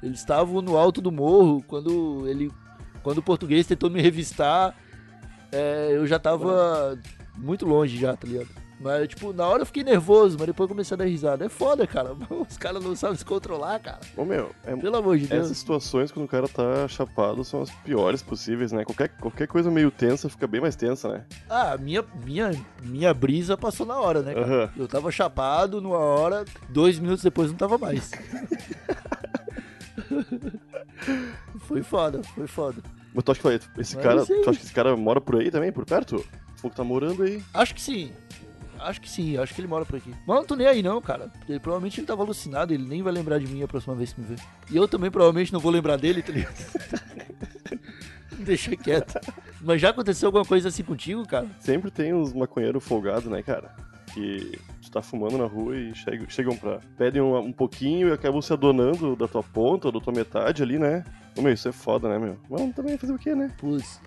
eles 0.03 0.21
estavam 0.21 0.63
no 0.63 0.77
alto 0.77 1.01
do 1.01 1.11
morro 1.11 1.65
quando 1.67 2.29
ele 2.29 2.51
quando 3.03 3.19
o 3.19 3.23
português 3.23 3.67
tentou 3.67 3.89
me 3.89 4.03
revistar, 4.03 4.77
é, 5.51 5.89
eu 5.93 6.07
já 6.07 6.19
tava 6.19 6.99
muito 7.37 7.65
longe 7.65 7.97
já, 7.97 8.15
tá 8.15 8.27
ligado? 8.27 8.49
Mas, 8.81 9.09
tipo, 9.09 9.33
na 9.33 9.45
hora 9.47 9.63
eu 9.63 9.67
fiquei 9.67 9.83
nervoso, 9.83 10.37
mas 10.39 10.47
depois 10.47 10.69
eu 10.69 10.75
comecei 10.75 10.95
a 10.95 10.99
dar 10.99 11.05
risada. 11.07 11.45
É 11.45 11.49
foda, 11.49 11.85
cara. 11.87 12.15
Os 12.49 12.57
caras 12.57 12.83
não 12.83 12.95
sabem 12.95 13.17
se 13.17 13.25
controlar, 13.25 13.81
cara. 13.81 13.99
Ô, 14.17 14.25
meu, 14.25 14.51
é, 14.65 14.77
Pelo 14.77 14.97
amor 14.97 15.19
de 15.19 15.27
Deus. 15.27 15.47
essas 15.47 15.59
situações 15.59 16.13
quando 16.13 16.27
o 16.27 16.29
cara 16.29 16.47
tá 16.49 16.87
chapado 16.87 17.43
são 17.45 17.61
as 17.61 17.71
piores 17.71 18.23
possíveis, 18.23 18.71
né? 18.71 18.85
Qualquer, 18.85 19.09
qualquer 19.09 19.49
coisa 19.49 19.71
meio 19.71 19.91
tensa 19.91 20.29
fica 20.29 20.47
bem 20.47 20.61
mais 20.61 20.77
tensa, 20.77 21.09
né? 21.09 21.25
Ah, 21.51 21.77
minha, 21.77 22.05
minha, 22.25 22.53
minha 22.83 23.13
brisa 23.13 23.57
passou 23.57 23.85
na 23.85 23.99
hora, 23.99 24.23
né? 24.23 24.35
Aham. 24.35 24.71
Eu 24.77 24.87
tava 24.87 25.11
chapado 25.11 25.81
numa 25.81 25.99
hora, 25.99 26.45
dois 26.69 26.99
minutos 27.01 27.25
depois 27.25 27.51
não 27.51 27.57
tava 27.57 27.79
mais. 27.79 28.13
foi 31.67 31.83
foda, 31.83 32.23
foi 32.35 32.47
foda. 32.47 32.81
Mas 33.13 33.25
tu 33.25 33.33
acha 33.33 33.41
que 33.41 33.49
esse 33.81 33.97
Mas 33.97 34.05
cara. 34.05 34.23
é. 34.23 34.25
Tu 34.25 34.51
acha 34.51 34.59
que 34.59 34.65
esse 34.65 34.73
cara 34.73 34.97
mora 34.97 35.21
por 35.21 35.41
aí 35.41 35.51
também, 35.51 35.73
por 35.73 35.85
perto? 35.85 36.25
Falou 36.57 36.71
que 36.71 36.77
tá 36.77 36.85
morando 36.85 37.25
aí. 37.25 37.43
Acho 37.55 37.75
que 37.75 37.81
sim. 37.81 38.13
Acho 38.81 39.01
que 39.01 39.09
sim, 39.09 39.37
acho 39.37 39.55
que 39.55 39.61
ele 39.61 39.69
mora 39.69 39.85
por 39.85 39.97
aqui. 39.97 40.15
Mas 40.27 40.37
não 40.37 40.45
tô 40.45 40.55
nem 40.57 40.67
aí 40.67 40.83
não, 40.83 41.01
cara. 41.01 41.31
Ele, 41.49 41.59
provavelmente 41.59 42.01
ele 42.01 42.07
tava 42.07 42.23
alucinado, 42.23 42.73
ele 42.73 42.87
nem 42.87 43.03
vai 43.03 43.13
lembrar 43.13 43.39
de 43.39 43.47
mim 43.47 43.63
a 43.63 43.69
próxima 43.69 43.95
vez 43.95 44.13
que 44.13 44.21
me 44.21 44.27
ver. 44.27 44.39
E 44.71 44.77
eu 44.77 44.87
também 44.89 45.11
provavelmente 45.11 45.53
não 45.53 45.61
vou 45.61 45.71
lembrar 45.71 45.97
dele, 45.97 46.23
tá 46.23 46.33
ligado? 46.33 46.55
Deixa 48.39 48.77
quieto. 48.77 49.19
Mas 49.61 49.81
já 49.81 49.91
aconteceu 49.91 50.29
alguma 50.29 50.45
coisa 50.45 50.69
assim 50.69 50.85
contigo, 50.85 51.27
cara? 51.27 51.49
Sempre 51.61 51.91
tem 51.91 52.15
uns 52.15 52.33
maconheiros 52.33 52.85
folgados, 52.85 53.27
né, 53.27 53.43
cara? 53.43 53.75
Que 54.15 54.59
tu 54.83 54.91
tá 54.91 55.03
fumando 55.03 55.37
na 55.37 55.47
rua 55.47 55.77
e 55.77 55.95
chegam, 55.95 56.31
chegam 56.31 56.57
pra. 56.57 56.81
pedem 56.97 57.21
um, 57.21 57.37
um 57.37 57.53
pouquinho 57.53 58.09
e 58.09 58.13
acabam 58.13 58.41
se 58.41 58.53
adonando 58.53 59.17
da 59.17 59.27
tua 59.27 59.43
ponta 59.43 59.89
ou 59.89 59.93
da 59.93 60.01
tua 60.01 60.13
metade 60.13 60.63
ali, 60.63 60.79
né? 60.79 61.05
Ô, 61.37 61.43
meu, 61.43 61.53
isso 61.53 61.69
é 61.69 61.73
foda, 61.73 62.09
né, 62.09 62.19
meu? 62.19 62.39
Mas 62.49 62.75
também 62.75 62.97
fazer 62.97 63.13
o 63.13 63.19
quê, 63.19 63.35
né? 63.35 63.53
Putz, 63.59 64.01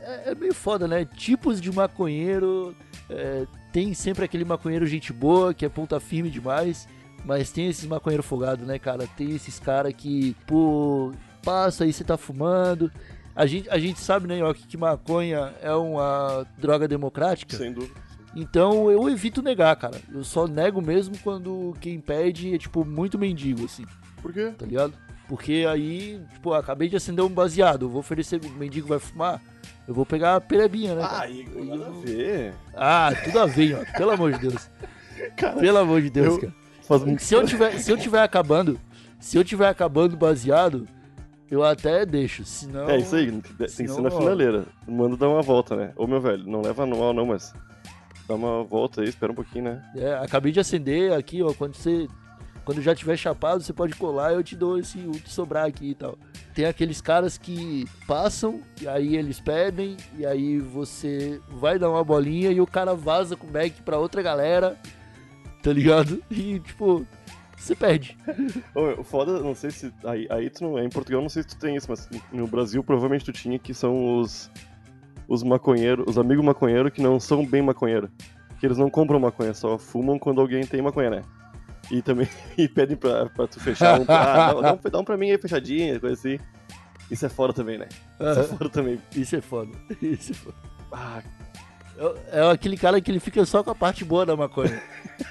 é, 0.00 0.30
é 0.30 0.34
meio 0.34 0.54
foda, 0.54 0.86
né? 0.86 1.04
Tipos 1.04 1.60
de 1.60 1.72
maconheiro. 1.72 2.74
é, 3.10 3.46
tem 3.78 3.94
sempre 3.94 4.24
aquele 4.24 4.44
maconheiro 4.44 4.84
gente 4.88 5.12
boa, 5.12 5.54
que 5.54 5.64
é 5.64 5.68
ponta 5.68 6.00
firme 6.00 6.28
demais. 6.28 6.88
Mas 7.24 7.52
tem 7.52 7.68
esses 7.68 7.86
maconheiro 7.86 8.24
folgado, 8.24 8.66
né, 8.66 8.76
cara? 8.76 9.06
Tem 9.06 9.30
esses 9.34 9.60
caras 9.60 9.92
que, 9.96 10.34
pô, 10.46 11.12
passa 11.44 11.84
aí, 11.84 11.92
você 11.92 12.02
tá 12.02 12.16
fumando. 12.16 12.90
A 13.36 13.46
gente, 13.46 13.70
a 13.70 13.78
gente 13.78 14.00
sabe, 14.00 14.26
né, 14.26 14.38
Yoki, 14.38 14.66
que 14.66 14.76
maconha 14.76 15.54
é 15.62 15.72
uma 15.72 16.44
droga 16.58 16.88
democrática. 16.88 17.56
Sem 17.56 17.72
dúvida. 17.72 17.94
Então 18.34 18.90
eu 18.90 19.08
evito 19.08 19.42
negar, 19.42 19.76
cara. 19.76 20.00
Eu 20.12 20.24
só 20.24 20.48
nego 20.48 20.82
mesmo 20.82 21.16
quando 21.18 21.76
quem 21.80 22.00
pede 22.00 22.54
é, 22.54 22.58
tipo, 22.58 22.84
muito 22.84 23.16
mendigo, 23.16 23.64
assim 23.64 23.84
Por 24.20 24.32
quê? 24.32 24.52
tá 24.58 24.66
ligado? 24.66 24.92
Porque 25.28 25.66
aí, 25.68 26.20
tipo, 26.32 26.54
acabei 26.54 26.88
de 26.88 26.96
acender 26.96 27.24
um 27.24 27.28
baseado, 27.28 27.84
eu 27.84 27.88
vou 27.90 28.00
oferecer, 28.00 28.40
o 28.42 28.50
mendigo 28.52 28.88
vai 28.88 28.98
fumar, 28.98 29.42
eu 29.86 29.92
vou 29.94 30.06
pegar 30.06 30.36
a 30.36 30.40
perebinha, 30.40 30.94
né? 30.94 31.06
Ah, 31.08 31.28
Igor, 31.28 31.64
nada 31.64 31.86
a 31.86 31.90
ver. 31.90 32.54
Ah, 32.74 33.10
tudo 33.24 33.38
a 33.40 33.46
ver, 33.46 33.76
ó. 33.76 33.98
Pelo 33.98 34.10
amor 34.12 34.32
de 34.32 34.38
Deus. 34.48 34.70
Cara, 35.36 35.56
Pelo 35.60 35.78
amor 35.78 36.00
de 36.00 36.10
Deus, 36.10 36.34
eu- 36.34 36.40
cara. 36.40 36.54
faz 36.82 37.04
muito 37.04 37.22
Se 37.22 37.34
eu 37.34 37.44
tiver, 37.44 37.78
se 37.78 37.90
eu 37.90 37.96
tiver 37.98 38.22
acabando, 38.22 38.80
se 39.20 39.36
eu 39.36 39.44
tiver 39.44 39.68
acabando 39.68 40.16
baseado, 40.16 40.86
eu 41.50 41.62
até 41.64 42.06
deixo, 42.06 42.44
senão... 42.44 42.88
É 42.88 42.98
isso 42.98 43.14
aí, 43.16 43.30
tem 43.30 43.40
que 43.40 43.68
senão 43.68 43.94
ser 43.96 44.00
na 44.02 44.10
finaleira. 44.10 44.64
Manda 44.86 45.16
dar 45.16 45.28
uma 45.28 45.42
volta, 45.42 45.74
né? 45.76 45.92
Ô 45.96 46.06
meu 46.06 46.20
velho, 46.20 46.44
não 46.46 46.62
leva 46.62 46.84
anual 46.84 47.12
não, 47.12 47.26
mas 47.26 47.52
dá 48.28 48.34
uma 48.34 48.62
volta 48.64 49.00
aí, 49.02 49.08
espera 49.08 49.32
um 49.32 49.34
pouquinho, 49.34 49.64
né? 49.64 49.82
É, 49.96 50.14
acabei 50.14 50.52
de 50.52 50.60
acender 50.60 51.12
aqui, 51.12 51.42
ó, 51.42 51.52
quando 51.52 51.74
você... 51.74 52.06
Quando 52.68 52.82
já 52.82 52.94
tiver 52.94 53.16
chapado, 53.16 53.62
você 53.62 53.72
pode 53.72 53.94
colar 53.94 54.34
eu 54.34 54.44
te 54.44 54.54
dou 54.54 54.78
esse, 54.78 54.98
o 54.98 55.12
que 55.12 55.30
sobrar 55.30 55.64
aqui 55.64 55.92
e 55.92 55.94
tal. 55.94 56.18
Tem 56.54 56.66
aqueles 56.66 57.00
caras 57.00 57.38
que 57.38 57.86
passam, 58.06 58.60
e 58.78 58.86
aí 58.86 59.16
eles 59.16 59.40
pedem, 59.40 59.96
e 60.18 60.26
aí 60.26 60.58
você 60.58 61.40
vai 61.48 61.78
dar 61.78 61.88
uma 61.88 62.04
bolinha 62.04 62.50
e 62.50 62.60
o 62.60 62.66
cara 62.66 62.94
vaza 62.94 63.36
com 63.36 63.46
o 63.46 63.50
Mac 63.50 63.72
pra 63.86 63.96
outra 63.96 64.20
galera, 64.20 64.76
tá 65.62 65.72
ligado? 65.72 66.22
E, 66.30 66.60
tipo, 66.60 67.06
você 67.56 67.74
perde. 67.74 68.18
O 68.74 69.02
foda, 69.02 69.40
não 69.40 69.54
sei 69.54 69.70
se. 69.70 69.90
Aí, 70.04 70.26
aí 70.28 70.50
tu 70.50 70.62
não. 70.62 70.78
Em 70.78 70.90
Portugal 70.90 71.22
não 71.22 71.30
sei 71.30 71.44
se 71.44 71.48
tu 71.48 71.58
tem 71.58 71.74
isso, 71.74 71.86
mas 71.88 72.06
no 72.30 72.46
Brasil 72.46 72.84
provavelmente 72.84 73.24
tu 73.24 73.32
tinha 73.32 73.58
que 73.58 73.72
são 73.72 74.20
os. 74.20 74.50
Os 75.26 75.42
maconheiros, 75.42 76.04
os 76.06 76.18
amigos 76.18 76.44
maconheiros 76.44 76.92
que 76.92 77.00
não 77.00 77.18
são 77.18 77.46
bem 77.46 77.62
maconheiros. 77.62 78.10
Que 78.60 78.66
eles 78.66 78.76
não 78.76 78.90
compram 78.90 79.18
maconha, 79.18 79.54
só 79.54 79.78
fumam 79.78 80.18
quando 80.18 80.42
alguém 80.42 80.66
tem 80.66 80.82
maconha, 80.82 81.08
né? 81.08 81.22
E 81.90 82.02
também 82.02 82.28
e 82.58 82.68
pedem 82.68 82.96
pra, 82.96 83.26
pra 83.26 83.46
tu 83.46 83.58
fechar 83.60 84.00
um. 84.00 84.04
Ah, 84.08 84.52
dá, 84.52 84.60
dá 84.60 84.74
um, 84.74 84.90
dá 84.90 84.98
um 85.00 85.04
pra 85.04 85.16
mim 85.16 85.30
aí 85.30 85.38
fechadinho, 85.38 85.98
coisa 86.00 86.14
assim. 86.14 86.38
Isso 87.10 87.24
é 87.24 87.28
foda 87.28 87.52
também, 87.54 87.78
né? 87.78 87.88
Isso 88.20 88.40
é 88.40 88.44
foda 88.44 88.68
também. 88.68 89.00
Isso 89.16 89.36
é 89.36 89.40
foda. 89.40 89.70
Isso 90.02 90.32
é 90.32 90.34
foda. 90.34 90.56
Ah, 90.92 91.22
É, 92.30 92.40
é 92.40 92.50
aquele 92.50 92.76
cara 92.76 93.00
que 93.00 93.10
ele 93.10 93.18
fica 93.20 93.44
só 93.46 93.62
com 93.62 93.70
a 93.70 93.74
parte 93.74 94.04
boa 94.04 94.26
da 94.26 94.36
maconha. 94.36 94.80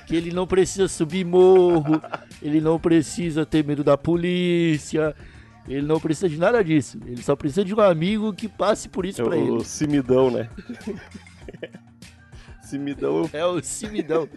que 0.07 0.15
ele 0.15 0.31
não 0.33 0.47
precisa 0.47 0.87
subir 0.87 1.23
morro, 1.23 2.01
ele 2.41 2.59
não 2.59 2.79
precisa 2.79 3.45
ter 3.45 3.63
medo 3.63 3.83
da 3.83 3.95
polícia, 3.97 5.15
ele 5.67 5.85
não 5.85 5.99
precisa 5.99 6.27
de 6.27 6.37
nada 6.37 6.63
disso. 6.63 6.99
Ele 7.05 7.21
só 7.21 7.35
precisa 7.35 7.63
de 7.63 7.73
um 7.75 7.79
amigo 7.79 8.33
que 8.33 8.47
passe 8.47 8.89
por 8.89 9.05
isso 9.05 9.21
é 9.21 9.25
pra 9.25 9.37
ele. 9.37 9.51
o 9.51 9.63
simidão, 9.63 10.31
né? 10.31 10.49
simidão 12.63 13.29
É 13.31 13.45
o 13.45 13.61
cimidão. 13.63 14.27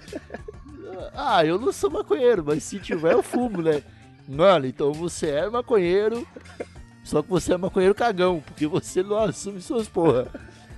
Ah, 1.14 1.44
eu 1.44 1.58
não 1.58 1.72
sou 1.72 1.90
maconheiro, 1.90 2.44
mas 2.46 2.62
se 2.64 2.78
tiver 2.78 3.12
eu 3.12 3.22
fumo, 3.22 3.62
né? 3.62 3.82
Mano, 4.28 4.66
então 4.66 4.92
você 4.92 5.28
é 5.30 5.48
maconheiro, 5.50 6.26
só 7.04 7.22
que 7.22 7.28
você 7.28 7.54
é 7.54 7.56
maconheiro 7.56 7.94
cagão, 7.94 8.40
porque 8.46 8.66
você 8.66 9.02
não 9.02 9.18
assume 9.18 9.60
suas 9.60 9.88
porra. 9.88 10.26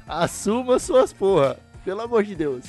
Assuma 0.07 0.79
suas 0.79 1.13
porra, 1.13 1.59
pelo 1.85 2.01
amor 2.01 2.23
de 2.25 2.35
Deus. 2.35 2.65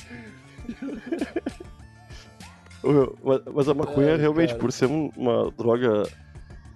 Mas, 3.54 3.68
a 3.68 3.74
maconha, 3.74 4.16
realmente, 4.16 4.48
cara. 4.50 4.60
por 4.60 4.70
ser 4.72 4.86
um- 4.86 5.10
uma 5.16 5.50
droga 5.52 6.02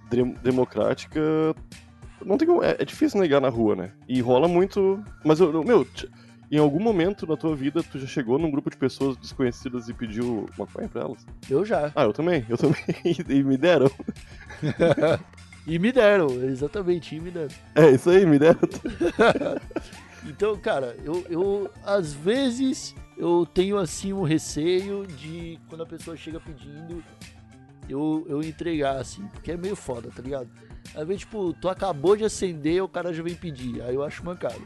dem- 0.09 0.33
democrática, 0.41 1.21
não 2.25 2.37
tem 2.37 2.47
como, 2.47 2.63
é, 2.63 2.75
é 2.79 2.85
difícil 2.85 3.19
negar 3.21 3.39
na 3.39 3.49
rua, 3.49 3.75
né? 3.75 3.91
E 4.07 4.19
rola 4.21 4.47
muito. 4.47 5.03
Mas, 5.23 5.39
eu, 5.39 5.51
eu- 5.53 5.63
meu, 5.63 5.85
em 6.51 6.57
algum 6.57 6.79
momento 6.79 7.27
na 7.27 7.37
tua 7.37 7.55
vida, 7.55 7.83
tu 7.83 7.99
já 7.99 8.07
chegou 8.07 8.39
num 8.39 8.49
grupo 8.49 8.69
de 8.69 8.77
pessoas 8.77 9.15
desconhecidas 9.17 9.87
e 9.87 9.93
pediu 9.93 10.47
maconha 10.57 10.87
pra 10.87 11.01
elas? 11.01 11.25
Eu 11.49 11.65
já. 11.65 11.91
Ah, 11.95 12.03
eu 12.03 12.13
também, 12.13 12.45
eu 12.49 12.57
também. 12.57 12.83
e 13.29 13.43
me 13.43 13.57
deram. 13.57 13.89
E 15.67 15.77
me 15.77 15.91
deram, 15.91 16.31
exatamente, 16.45 17.15
e 17.15 17.19
me 17.19 17.29
deram. 17.29 17.53
É, 17.75 17.91
isso 17.91 18.09
aí, 18.09 18.25
me 18.25 18.39
deram. 18.39 18.59
Então, 20.25 20.57
cara, 20.57 20.97
eu, 21.03 21.25
eu 21.29 21.71
às 21.83 22.13
vezes 22.13 22.93
eu 23.17 23.45
tenho 23.45 23.77
assim 23.77 24.11
um 24.11 24.23
receio 24.23 25.07
de 25.07 25.57
quando 25.69 25.83
a 25.83 25.85
pessoa 25.85 26.17
chega 26.17 26.39
pedindo 26.41 27.01
eu, 27.87 28.25
eu 28.29 28.41
entregar, 28.41 28.97
assim, 28.97 29.25
porque 29.27 29.51
é 29.51 29.57
meio 29.57 29.75
foda, 29.75 30.09
tá 30.13 30.21
ligado? 30.21 30.49
Às 30.93 31.07
vezes, 31.07 31.21
tipo, 31.21 31.53
tu 31.53 31.69
acabou 31.69 32.15
de 32.15 32.25
acender, 32.25 32.83
o 32.83 32.87
cara 32.89 33.13
já 33.13 33.23
vem 33.23 33.33
pedir, 33.33 33.81
aí 33.81 33.95
eu 33.95 34.03
acho 34.03 34.23
mancado. 34.25 34.61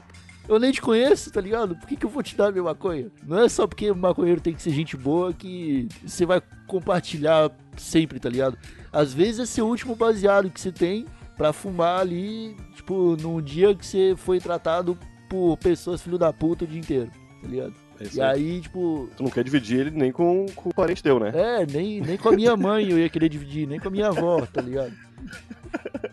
Eu 0.48 0.60
nem 0.60 0.72
te 0.72 0.82
conheço, 0.82 1.32
tá 1.32 1.40
ligado? 1.40 1.76
Por 1.76 1.88
que, 1.88 1.96
que 1.96 2.06
eu 2.06 2.10
vou 2.10 2.22
te 2.22 2.36
dar 2.36 2.52
minha 2.52 2.64
maconha? 2.64 3.08
Não 3.26 3.40
é 3.40 3.48
só 3.50 3.66
porque 3.66 3.92
maconheiro 3.94 4.42
tem 4.42 4.54
que 4.54 4.62
ser 4.62 4.72
gente 4.72 4.98
boa 4.98 5.32
que 5.34 5.88
você 6.06 6.26
vai 6.26 6.42
compartilhar 6.68 7.50
sempre, 7.78 8.20
tá 8.20 8.30
ligado? 8.30 8.58
Às 8.92 9.14
vezes 9.14 9.40
é 9.40 9.46
seu 9.46 9.66
último 9.68 9.96
baseado 9.96 10.50
que 10.50 10.60
você 10.60 10.72
tem 10.72 11.06
pra 11.38 11.54
fumar 11.54 12.02
ali, 12.02 12.56
tipo, 12.76 13.16
num 13.22 13.42
dia 13.42 13.74
que 13.74 13.86
você 13.86 14.14
foi 14.18 14.40
tratado 14.40 14.98
por 15.30 15.58
pessoas 15.58 16.02
filho 16.02 16.18
da 16.18 16.32
puta 16.34 16.66
o 16.66 16.68
dia 16.68 16.80
inteiro, 16.80 17.10
tá 17.42 17.48
ligado? 17.48 17.74
É 18.00 18.04
E 18.14 18.22
aí. 18.22 18.42
aí, 18.42 18.62
tipo, 18.62 19.10
Tu 19.16 19.24
não 19.24 19.32
quer 19.32 19.44
dividir 19.44 19.80
ele 19.80 19.92
nem 19.92 20.12
com, 20.12 20.46
com 20.56 20.70
o 20.70 20.74
parente 20.74 21.02
teu, 21.02 21.20
né? 21.20 21.32
é, 21.34 21.66
nem, 21.66 22.02
nem 22.02 22.18
com 22.18 22.30
a 22.30 22.34
minha 22.34 22.56
mãe 22.58 22.90
eu 22.92 23.00
ia 23.00 23.08
querer 23.10 23.30
dividir, 23.30 23.66
nem 23.68 23.80
com 23.80 23.88
a 23.88 23.92
minha 23.92 24.08
avó, 24.10 24.46
tá 24.46 24.62
ligado? 24.62 24.94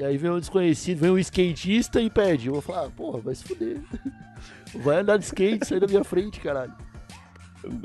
E 0.00 0.04
aí 0.04 0.16
vem 0.16 0.30
um 0.30 0.40
desconhecido, 0.40 0.98
vem 0.98 1.10
um 1.10 1.18
skatista 1.18 2.00
e 2.00 2.08
pede. 2.08 2.46
Eu 2.46 2.54
vou 2.54 2.62
falar, 2.62 2.86
ah, 2.86 2.90
porra, 2.90 3.20
vai 3.20 3.34
se 3.34 3.44
fuder. 3.44 3.78
Vai 4.72 5.00
andar 5.00 5.16
de 5.18 5.24
skate, 5.24 5.66
sai 5.66 5.80
da 5.80 5.86
minha 5.86 6.04
frente, 6.04 6.40
caralho. 6.40 6.72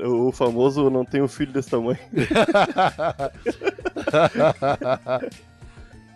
O 0.08 0.32
famoso 0.32 0.90
não 0.90 1.04
tem 1.04 1.22
um 1.22 1.28
filho 1.28 1.52
desse 1.52 1.70
tamanho. 1.72 1.98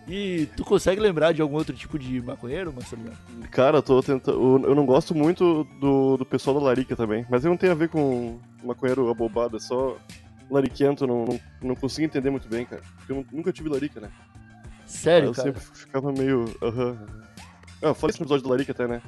e 0.08 0.46
tu 0.56 0.64
consegue 0.64 1.00
lembrar 1.00 1.32
de 1.32 1.42
algum 1.42 1.56
outro 1.56 1.74
tipo 1.76 1.98
de 1.98 2.20
maconheiro, 2.22 2.72
Marcelinho? 2.72 3.12
Cara, 3.50 3.78
eu 3.78 3.82
tô 3.82 4.02
tentando. 4.02 4.64
Eu 4.64 4.74
não 4.74 4.86
gosto 4.86 5.14
muito 5.14 5.64
do, 5.80 6.16
do 6.16 6.24
pessoal 6.24 6.58
da 6.58 6.64
Larica 6.66 6.96
também. 6.96 7.26
Mas 7.28 7.44
não 7.44 7.56
tem 7.56 7.70
a 7.70 7.74
ver 7.74 7.88
com 7.88 8.38
maconheiro 8.64 9.08
abobado, 9.10 9.56
é 9.56 9.60
só 9.60 9.96
lariquento, 10.50 11.06
não, 11.06 11.24
não, 11.26 11.40
não 11.62 11.76
consigo 11.76 12.04
entender 12.06 12.30
muito 12.30 12.48
bem, 12.48 12.64
cara. 12.64 12.82
Porque 12.96 13.12
eu 13.12 13.16
nu- 13.16 13.26
nunca 13.32 13.52
tive 13.52 13.68
larica, 13.68 14.00
né? 14.00 14.08
Sério, 14.90 15.28
eu 15.28 15.32
cara? 15.34 15.48
sempre 15.48 15.60
ficava 15.60 16.12
meio. 16.12 16.44
aham. 16.62 16.98
Ah, 17.82 17.86
eu 17.88 17.94
falei 17.94 18.10
isso 18.12 18.20
no 18.20 18.24
episódio 18.24 18.42
do 18.44 18.48
Larica 18.50 18.72
até, 18.72 18.86
né? 18.86 19.00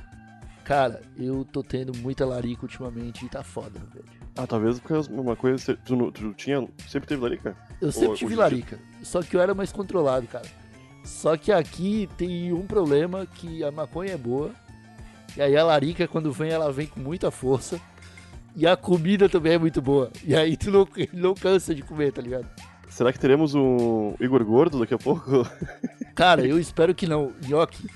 Cara, 0.64 1.02
eu 1.18 1.44
tô 1.44 1.62
tendo 1.62 1.92
muita 1.98 2.24
larica 2.24 2.62
ultimamente 2.62 3.26
e 3.26 3.28
tá 3.28 3.42
foda, 3.42 3.80
velho. 3.92 4.04
Ah, 4.36 4.46
talvez 4.46 4.78
porque 4.78 5.10
uma 5.12 5.34
coisa. 5.36 5.76
Tu, 5.84 5.96
não- 5.96 6.10
tu 6.10 6.32
tinha. 6.34 6.66
Sempre 6.88 7.08
teve 7.08 7.20
Larica? 7.20 7.56
Eu 7.80 7.90
sempre 7.92 8.08
Ou- 8.10 8.14
tive 8.16 8.34
dia- 8.34 8.42
larica, 8.42 8.78
só 9.02 9.22
que 9.22 9.36
eu 9.36 9.40
era 9.40 9.54
mais 9.54 9.72
controlado, 9.72 10.26
cara. 10.28 10.46
Só 11.04 11.36
que 11.36 11.50
aqui 11.50 12.08
tem 12.16 12.52
um 12.52 12.64
problema 12.64 13.26
que 13.26 13.62
a 13.64 13.72
maconha 13.72 14.12
é 14.12 14.16
boa, 14.16 14.52
e 15.36 15.42
aí 15.42 15.56
a 15.56 15.64
larica, 15.64 16.06
quando 16.06 16.30
vem, 16.32 16.50
ela 16.52 16.72
vem 16.72 16.86
com 16.86 17.00
muita 17.00 17.30
força, 17.32 17.78
e 18.54 18.64
a 18.66 18.76
comida 18.76 19.28
também 19.28 19.54
é 19.54 19.58
muito 19.58 19.82
boa. 19.82 20.10
E 20.24 20.34
aí 20.34 20.56
tu 20.56 20.70
não, 20.70 20.86
não 21.12 21.34
cansa 21.34 21.74
de 21.74 21.82
comer, 21.82 22.12
tá 22.12 22.22
ligado? 22.22 22.46
Será 22.92 23.10
que 23.10 23.18
teremos 23.18 23.54
um 23.54 24.14
Igor 24.20 24.44
Gordo 24.44 24.78
daqui 24.78 24.92
a 24.92 24.98
pouco? 24.98 25.48
Cara, 26.14 26.46
eu 26.46 26.58
espero 26.58 26.94
que 26.94 27.06
não. 27.06 27.32
Nhoque, 27.48 27.88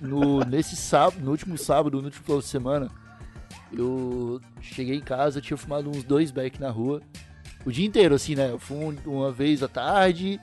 no, 0.00 0.38
nesse 0.44 0.76
sábado, 0.76 1.20
no 1.20 1.32
último 1.32 1.58
sábado, 1.58 1.98
no 1.98 2.04
último 2.04 2.24
final 2.24 2.38
de 2.38 2.46
semana, 2.46 2.90
eu 3.72 4.40
cheguei 4.60 4.96
em 4.96 5.00
casa, 5.00 5.40
tinha 5.40 5.56
fumado 5.56 5.90
uns 5.90 6.04
dois 6.04 6.30
beck 6.30 6.60
na 6.60 6.70
rua. 6.70 7.02
O 7.66 7.72
dia 7.72 7.84
inteiro, 7.84 8.14
assim, 8.14 8.36
né? 8.36 8.52
Eu 8.52 8.58
fumo 8.60 8.94
uma 9.04 9.32
vez 9.32 9.64
à 9.64 9.68
tarde 9.68 10.40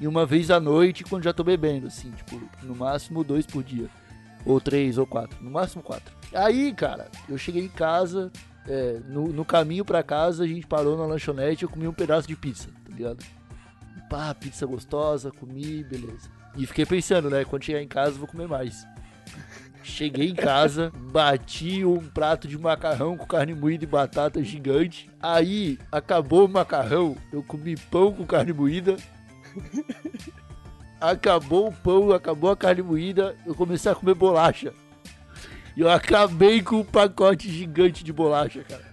e 0.00 0.08
uma 0.08 0.24
vez 0.24 0.50
à 0.50 0.58
noite 0.58 1.04
quando 1.04 1.24
já 1.24 1.34
tô 1.34 1.44
bebendo, 1.44 1.88
assim, 1.88 2.10
tipo, 2.12 2.40
no 2.62 2.74
máximo 2.74 3.22
dois 3.22 3.44
por 3.44 3.62
dia. 3.62 3.90
Ou 4.46 4.58
três, 4.62 4.96
ou 4.96 5.06
quatro. 5.06 5.36
No 5.44 5.50
máximo 5.50 5.82
quatro. 5.82 6.14
Aí, 6.32 6.72
cara, 6.72 7.10
eu 7.28 7.36
cheguei 7.36 7.64
em 7.64 7.68
casa, 7.68 8.32
é, 8.66 8.98
no, 9.10 9.28
no 9.28 9.44
caminho 9.44 9.84
pra 9.84 10.02
casa, 10.02 10.44
a 10.44 10.46
gente 10.46 10.66
parou 10.66 10.96
na 10.96 11.04
lanchonete 11.04 11.64
e 11.64 11.66
eu 11.66 11.68
comi 11.68 11.86
um 11.86 11.92
pedaço 11.92 12.26
de 12.26 12.34
pizza, 12.34 12.70
ligado? 13.00 13.24
Pá, 14.08 14.34
pizza 14.34 14.66
gostosa, 14.66 15.30
comi, 15.30 15.84
beleza. 15.84 16.28
E 16.56 16.66
fiquei 16.66 16.84
pensando, 16.84 17.30
né? 17.30 17.44
Quando 17.44 17.64
chegar 17.64 17.82
em 17.82 17.88
casa, 17.88 18.18
vou 18.18 18.26
comer 18.26 18.48
mais. 18.48 18.86
Cheguei 19.82 20.28
em 20.28 20.34
casa, 20.34 20.92
bati 21.10 21.84
um 21.84 21.98
prato 21.98 22.46
de 22.46 22.58
macarrão 22.58 23.16
com 23.16 23.26
carne 23.26 23.54
moída 23.54 23.84
e 23.84 23.86
batata 23.86 24.42
gigante. 24.42 25.10
Aí 25.22 25.78
acabou 25.90 26.44
o 26.44 26.48
macarrão, 26.48 27.16
eu 27.32 27.42
comi 27.42 27.76
pão 27.76 28.12
com 28.12 28.26
carne 28.26 28.52
moída. 28.52 28.96
Acabou 31.00 31.68
o 31.68 31.72
pão, 31.72 32.12
acabou 32.12 32.50
a 32.50 32.56
carne 32.56 32.82
moída, 32.82 33.34
eu 33.46 33.54
comecei 33.54 33.90
a 33.90 33.94
comer 33.94 34.14
bolacha. 34.14 34.74
E 35.76 35.80
eu 35.80 35.90
acabei 35.90 36.60
com 36.60 36.80
um 36.80 36.84
pacote 36.84 37.50
gigante 37.50 38.04
de 38.04 38.12
bolacha, 38.12 38.62
cara. 38.64 38.89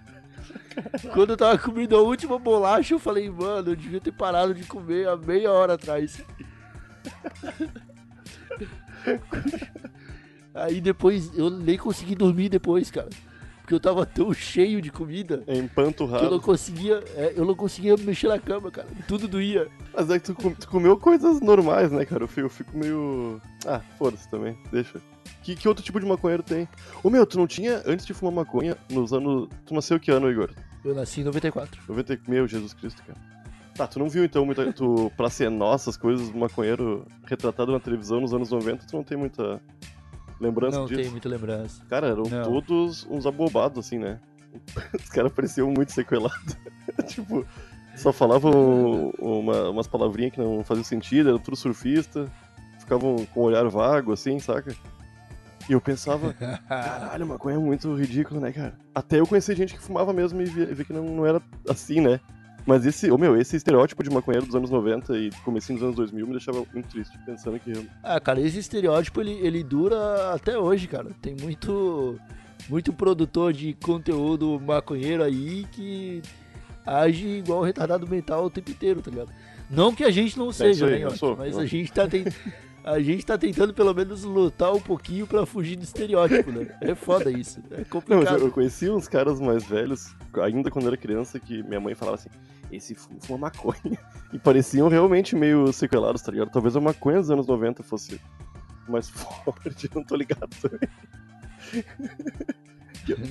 Quando 1.13 1.31
eu 1.31 1.38
tava 1.38 1.57
comendo 1.57 1.96
a 1.96 2.01
última 2.01 2.38
bolacha, 2.38 2.93
eu 2.93 3.00
falei, 3.00 3.29
mano, 3.29 3.72
eu 3.72 3.75
devia 3.75 4.00
ter 4.00 4.12
parado 4.12 4.53
de 4.53 4.63
comer 4.65 5.07
há 5.07 5.15
meia 5.17 5.51
hora 5.51 5.74
atrás. 5.74 6.22
Aí 10.53 10.81
depois 10.81 11.31
eu 11.38 11.50
nem 11.50 11.77
consegui 11.77 12.15
dormir 12.15 12.50
depois, 12.50 12.89
cara. 12.89 13.10
Porque 13.62 13.74
eu 13.75 13.79
tava 13.81 14.05
tão 14.05 14.34
cheio 14.34 14.81
de 14.81 14.89
comida 14.89 15.43
É 15.46 15.46
que 15.46 15.51
eu 15.51 15.57
não 15.57 15.63
empanturrado. 15.65 16.39
conseguia, 16.41 17.03
é, 17.15 17.34
eu 17.36 17.43
não 17.46 17.53
conseguia 17.53 17.98
mexer 17.98 18.29
na 18.29 18.39
cama, 18.39 18.72
cara. 18.72 18.88
Tudo 19.10 19.27
doía. 19.27 19.67
Mas 19.93 20.10
é 20.10 20.17
que 20.19 20.34
tu, 20.34 20.55
tu 20.55 20.67
comeu 20.69 20.96
coisas 20.98 21.41
normais, 21.41 21.91
né, 21.91 22.05
cara? 22.05 22.24
Eu 22.24 22.27
fico, 22.29 22.41
eu 22.41 22.50
fico 22.50 22.77
meio. 22.77 23.41
Ah, 23.65 23.81
foda-se 24.00 24.29
também, 24.29 24.57
deixa. 24.72 25.01
Que, 25.43 25.53
que 25.53 25.67
outro 25.67 25.84
tipo 25.84 26.00
de 26.00 26.05
maconheiro 26.05 26.41
tem? 26.43 26.67
Ô 27.03 27.10
meu, 27.10 27.25
tu 27.25 27.38
não 27.38 27.46
tinha, 27.46 27.84
antes 27.86 28.05
de 28.05 28.13
fumar 28.13 28.34
maconha, 28.34 28.77
nos 28.89 29.12
anos. 29.12 29.50
Tu 29.65 29.74
nasceu 29.74 30.00
que 30.00 30.12
ano, 30.12 30.31
Igor? 30.31 30.50
Eu 30.88 30.96
nasci 30.96 31.22
em 31.22 31.24
94. 31.25 31.82
90. 31.88 32.20
Meu, 32.27 32.48
Jesus 32.48 32.74
Cristo, 32.74 33.03
cara. 33.06 33.20
Tá, 33.75 33.86
tu 33.86 34.00
não 34.00 34.10
viu 34.10 34.24
então 34.24 34.46
muita. 34.46 34.72
Tu, 34.72 35.12
pra 35.17 35.29
ser 35.29 35.50
nossa, 35.51 35.89
as 35.89 35.98
coisas 35.98 36.29
do 36.29 36.38
maconheiro 36.38 37.06
retratado 37.25 37.72
na 37.72 37.79
televisão 37.79 38.22
nos 38.22 38.34
anos 38.34 38.50
90, 38.51 38.86
tu 38.88 38.96
não 38.96 39.03
tem 39.03 39.17
muita 39.17 39.62
lembrança 40.39 40.79
Não 40.79 40.86
disso? 40.86 41.01
tem 41.01 41.12
muita 41.12 41.27
lembrança. 41.29 41.84
Cara, 41.89 42.08
eram 42.08 42.24
Não. 42.24 42.44
todos 42.44 43.06
uns 43.10 43.25
abobados, 43.25 43.86
assim, 43.86 44.00
né? 44.00 44.20
Os 44.98 45.10
caras 45.10 45.32
pareciam 45.32 45.70
muito 45.72 45.91
sequelados. 45.91 46.56
tipo, 47.08 47.46
só 47.96 48.13
falavam 48.13 49.10
uma- 49.20 49.70
umas 49.70 49.88
palavrinhas 49.88 50.34
que 50.34 50.39
não 50.39 50.63
faziam 50.63 50.84
sentido, 50.86 51.30
eram 51.30 51.39
tudo 51.39 51.58
surfista, 51.58 52.32
ficavam 52.80 53.26
com 53.34 53.41
o 53.41 53.43
olhar 53.43 53.67
vago, 53.67 54.13
assim, 54.13 54.39
saca? 54.39 54.73
E 55.69 55.73
eu 55.73 55.82
pensava, 55.82 56.34
caralho, 56.67 57.27
maconha 57.27 57.58
é 57.58 57.60
muito 57.60 57.93
ridículo, 57.93 58.39
né, 58.39 58.51
cara? 58.51 58.73
Até 58.95 59.19
eu 59.19 59.27
conheci 59.27 59.53
gente 59.53 59.73
que 59.73 59.82
fumava 59.82 60.13
mesmo 60.13 60.41
e 60.41 60.45
vi, 60.45 60.65
vi 60.65 60.86
que 60.86 60.93
não, 60.93 61.03
não 61.03 61.25
era 61.25 61.41
assim, 61.67 61.99
né? 61.99 62.19
Mas 62.65 62.86
esse, 62.86 63.10
ô 63.10 63.17
meu, 63.17 63.39
esse 63.39 63.56
estereótipo 63.56 64.03
de 64.03 64.10
maconheiro 64.10 64.45
dos 64.45 64.56
anos 64.56 64.69
90 64.69 65.17
e 65.17 65.32
comecinho 65.45 65.80
dos 65.80 65.86
anos 65.86 65.95
2000 65.95 66.25
me 66.25 66.32
deixava 66.34 66.65
muito 66.73 66.89
triste, 66.89 67.17
pensando 67.25 67.58
que 67.60 67.71
Ah, 68.03 68.19
cara, 68.19 68.41
esse 68.41 68.60
estereótipo 68.60 69.21
ele, 69.21 69.32
ele 69.41 69.63
dura 69.63 70.34
até 70.34 70.58
hoje, 70.58 70.88
cara. 70.88 71.12
Tem 71.21 71.36
muito 71.41 72.19
muito 72.67 72.91
produtor 72.91 73.53
de 73.53 73.73
conteúdo 73.73 74.60
maconheiro 74.60 75.23
aí 75.23 75.65
que 75.71 76.21
age 76.86 77.25
igual 77.25 77.62
retardado 77.62 78.06
mental 78.08 78.45
o 78.45 78.49
tempo 78.49 78.71
inteiro, 78.71 79.01
tá 79.01 79.12
ligado? 79.12 79.32
Não 79.69 79.93
que 79.93 80.03
a 80.03 80.12
gente 80.12 80.38
não 80.38 80.51
seja, 80.51 80.86
isso 80.86 81.25
aí, 81.25 81.32
né, 81.32 81.36
mas 81.38 81.58
a 81.58 81.65
gente 81.65 81.91
tá 81.91 82.08
tentando 82.08 82.36
a 82.93 83.00
gente 83.02 83.26
tá 83.26 83.38
tentando 83.38 83.73
pelo 83.73 83.93
menos 83.93 84.23
lutar 84.23 84.73
um 84.73 84.80
pouquinho 84.80 85.28
pra 85.28 85.45
fugir 85.45 85.76
do 85.76 85.84
estereótipo, 85.84 86.52
né? 86.52 86.67
É 86.82 86.95
foda 86.95 87.30
isso. 87.32 87.60
É 87.71 87.78
Não, 87.80 87.86
complicado. 87.86 88.39
eu, 88.39 88.45
eu 88.47 88.52
conheci 88.52 88.89
uns 88.89 89.08
caras 89.08 89.39
mais 89.39 89.63
velhos, 89.65 90.13
ainda 90.41 90.69
quando 90.71 90.88
era 90.88 90.97
criança, 90.97 91.39
que 91.39 91.62
minha 91.63 91.80
mãe 91.80 91.93
falava 91.95 92.15
assim, 92.15 92.30
esse 92.71 92.95
fu- 92.95 93.10
fuma 93.19 93.38
maconha. 93.39 93.97
E 94.34 94.38
pareciam 94.38 94.89
realmente 94.89 95.36
meio 95.38 95.71
sequelados, 95.71 96.21
tá 96.21 96.32
ligado? 96.34 96.50
Talvez 96.52 96.76
a 96.76 96.82
maconha 96.82 97.17
dos 97.19 97.32
anos 97.32 97.47
90 97.47 97.82
fosse 97.82 98.19
mais 98.89 99.08
forte, 99.12 99.89
não 99.95 100.04
tô 100.04 100.15
ligado 100.17 100.50
também. 100.62 100.89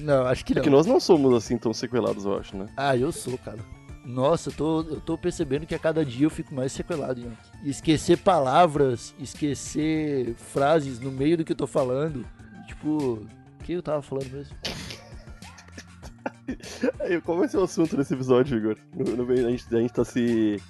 Não, 0.03 0.27
acho 0.27 0.42
que 0.45 0.53
É 0.55 0.57
não. 0.57 0.62
que 0.62 0.71
nós 0.71 0.87
não 0.87 0.99
somos 0.99 1.35
assim 1.35 1.59
tão 1.59 1.75
sequelados, 1.75 2.25
eu 2.25 2.38
acho, 2.38 2.57
né? 2.57 2.66
Ah, 2.77 2.97
eu 2.97 3.12
sou, 3.12 3.37
cara. 3.37 3.59
Nossa, 4.07 4.51
eu 4.51 4.55
tô, 4.55 4.81
eu 4.83 5.01
tô 5.01 5.19
percebendo 5.19 5.66
que 5.66 5.75
a 5.75 5.79
cada 5.81 6.05
dia 6.05 6.27
eu 6.27 6.31
fico 6.31 6.55
mais 6.55 6.71
sequelado, 6.71 7.21
Yankee. 7.21 7.37
Esquecer 7.64 8.16
palavras, 8.19 9.12
esquecer 9.19 10.33
frases 10.37 11.01
no 11.01 11.11
meio 11.11 11.38
do 11.38 11.45
que 11.45 11.51
eu 11.51 11.57
tô 11.57 11.66
falando. 11.66 12.25
Tipo, 12.69 12.88
o 12.88 13.27
que 13.64 13.73
eu 13.73 13.83
tava 13.83 14.01
falando 14.03 14.31
mesmo? 14.31 14.57
Aí, 17.01 17.21
qual 17.21 17.38
vai 17.38 17.49
ser 17.49 17.57
o 17.57 17.64
assunto 17.64 17.97
desse 17.97 18.14
episódio, 18.14 18.57
Igor? 18.57 18.77
No- 18.95 19.25
no 19.25 19.33
a, 19.33 19.51
gente, 19.51 19.66
a 19.75 19.81
gente 19.81 19.92
tá 19.92 20.05
se... 20.05 20.62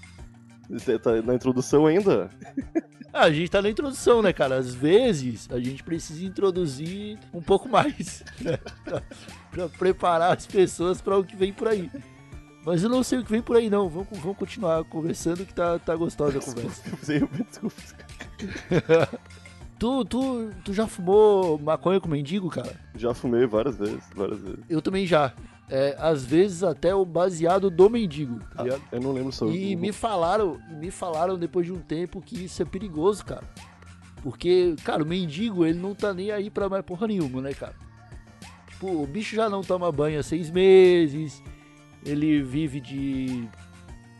Você 0.70 0.98
tá 0.98 1.20
na 1.20 1.34
introdução 1.34 1.84
ainda? 1.86 2.30
Ah, 3.12 3.24
a 3.24 3.30
gente 3.30 3.50
tá 3.50 3.60
na 3.60 3.68
introdução, 3.68 4.22
né, 4.22 4.32
cara? 4.32 4.56
Às 4.56 4.74
vezes 4.74 5.46
a 5.52 5.60
gente 5.60 5.84
precisa 5.84 6.24
introduzir 6.24 7.18
um 7.34 7.42
pouco 7.42 7.68
mais, 7.68 8.24
né? 8.40 8.56
Pra, 8.82 9.02
pra 9.50 9.68
preparar 9.68 10.34
as 10.36 10.46
pessoas 10.46 11.02
pra 11.02 11.18
o 11.18 11.24
que 11.24 11.36
vem 11.36 11.52
por 11.52 11.68
aí. 11.68 11.90
Mas 12.66 12.82
eu 12.82 12.90
não 12.90 13.04
sei 13.04 13.20
o 13.20 13.24
que 13.24 13.30
vem 13.30 13.40
por 13.40 13.56
aí, 13.56 13.70
não. 13.70 13.88
Vamos, 13.88 14.08
vamos 14.18 14.36
continuar 14.36 14.82
conversando 14.84 15.46
que 15.46 15.54
tá, 15.54 15.78
tá 15.78 15.94
gostosa 15.94 16.38
a 16.38 16.42
conversa. 16.42 16.82
Desculpa. 17.48 17.76
Tu, 19.78 20.04
tu, 20.06 20.50
tu 20.64 20.72
já 20.72 20.86
fumou 20.88 21.58
maconha 21.58 22.00
com 22.00 22.08
mendigo, 22.08 22.50
cara? 22.50 22.74
Já 22.96 23.14
fumei 23.14 23.46
várias 23.46 23.76
vezes, 23.76 24.02
várias 24.14 24.40
vezes. 24.40 24.58
Eu 24.68 24.82
também 24.82 25.06
já. 25.06 25.32
É, 25.70 25.94
às 25.98 26.24
vezes 26.24 26.64
até 26.64 26.92
o 26.92 27.04
baseado 27.04 27.70
do 27.70 27.88
mendigo, 27.88 28.40
tá 28.56 28.64
ligado? 28.64 28.82
Eu 28.90 29.00
não 29.00 29.12
lembro 29.12 29.30
só. 29.30 29.46
E 29.46 29.76
me 29.76 29.92
falaram, 29.92 30.58
me 30.70 30.90
falaram 30.90 31.38
depois 31.38 31.66
de 31.66 31.72
um 31.72 31.80
tempo 31.80 32.20
que 32.20 32.46
isso 32.46 32.62
é 32.62 32.64
perigoso, 32.64 33.24
cara. 33.24 33.44
Porque, 34.22 34.74
cara, 34.82 35.04
o 35.04 35.06
mendigo, 35.06 35.64
ele 35.64 35.78
não 35.78 35.94
tá 35.94 36.12
nem 36.12 36.32
aí 36.32 36.50
pra 36.50 36.68
mais 36.68 36.84
porra 36.84 37.06
nenhuma, 37.06 37.40
né, 37.40 37.54
cara? 37.54 37.74
Tipo, 38.68 39.02
o 39.02 39.06
bicho 39.06 39.36
já 39.36 39.48
não 39.48 39.62
toma 39.62 39.92
banho 39.92 40.18
há 40.18 40.22
seis 40.22 40.50
meses, 40.50 41.42
ele 42.06 42.42
vive 42.42 42.80
de, 42.80 43.48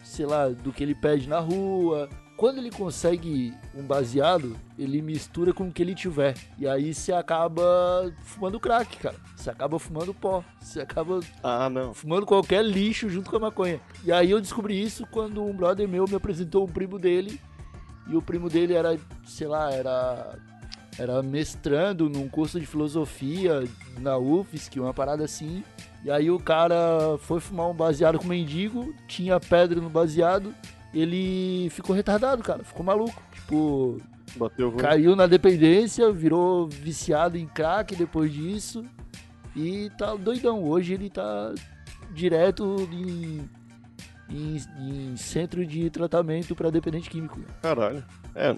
sei 0.02 0.26
lá, 0.26 0.48
do 0.48 0.72
que 0.72 0.82
ele 0.82 0.94
pede 0.94 1.28
na 1.28 1.38
rua. 1.38 2.08
Quando 2.36 2.58
ele 2.58 2.70
consegue 2.70 3.54
um 3.74 3.82
baseado, 3.82 4.54
ele 4.78 5.00
mistura 5.00 5.54
com 5.54 5.68
o 5.68 5.72
que 5.72 5.80
ele 5.82 5.94
tiver. 5.94 6.34
E 6.58 6.68
aí 6.68 6.92
você 6.92 7.10
acaba 7.12 8.12
fumando 8.22 8.60
crack, 8.60 8.98
cara. 8.98 9.16
Você 9.34 9.48
acaba 9.48 9.78
fumando 9.78 10.12
pó. 10.12 10.44
Você 10.60 10.80
acaba 10.82 11.20
Ah, 11.42 11.70
não. 11.70 11.94
fumando 11.94 12.26
qualquer 12.26 12.62
lixo 12.62 13.08
junto 13.08 13.30
com 13.30 13.36
a 13.36 13.40
maconha. 13.40 13.80
E 14.04 14.12
aí 14.12 14.30
eu 14.30 14.40
descobri 14.40 14.78
isso 14.82 15.06
quando 15.10 15.42
um 15.42 15.54
brother 15.56 15.88
meu 15.88 16.04
me 16.06 16.14
apresentou 16.14 16.64
um 16.64 16.68
primo 16.70 16.98
dele. 16.98 17.40
E 18.06 18.14
o 18.14 18.20
primo 18.20 18.50
dele 18.50 18.74
era, 18.74 18.98
sei 19.24 19.46
lá, 19.46 19.72
era 19.72 20.38
era 20.98 21.22
mestrando 21.22 22.08
num 22.08 22.28
curso 22.28 22.58
de 22.58 22.66
filosofia 22.66 23.64
na 24.00 24.16
UFSC, 24.16 24.80
uma 24.80 24.94
parada 24.94 25.24
assim. 25.24 25.62
E 26.04 26.10
aí 26.10 26.30
o 26.30 26.38
cara 26.38 27.18
foi 27.20 27.40
fumar 27.40 27.68
um 27.68 27.74
baseado 27.74 28.18
com 28.18 28.26
mendigo, 28.26 28.94
tinha 29.06 29.38
pedra 29.38 29.80
no 29.80 29.90
baseado, 29.90 30.54
ele 30.94 31.68
ficou 31.70 31.94
retardado, 31.94 32.42
cara, 32.42 32.64
ficou 32.64 32.84
maluco. 32.84 33.20
Tipo, 33.32 34.00
Bateu 34.36 34.72
caiu 34.72 35.14
na 35.14 35.26
dependência, 35.26 36.10
virou 36.12 36.68
viciado 36.68 37.36
em 37.36 37.46
crack 37.46 37.94
depois 37.94 38.32
disso 38.32 38.84
e 39.54 39.90
tá 39.98 40.14
doidão. 40.14 40.62
Hoje 40.64 40.94
ele 40.94 41.08
tá 41.10 41.54
direto 42.12 42.88
em, 42.92 43.48
em, 44.30 44.56
em 44.78 45.16
centro 45.16 45.64
de 45.66 45.88
tratamento 45.90 46.54
para 46.54 46.70
dependente 46.70 47.08
químico. 47.10 47.40
Caralho. 47.62 48.04
É, 48.34 48.56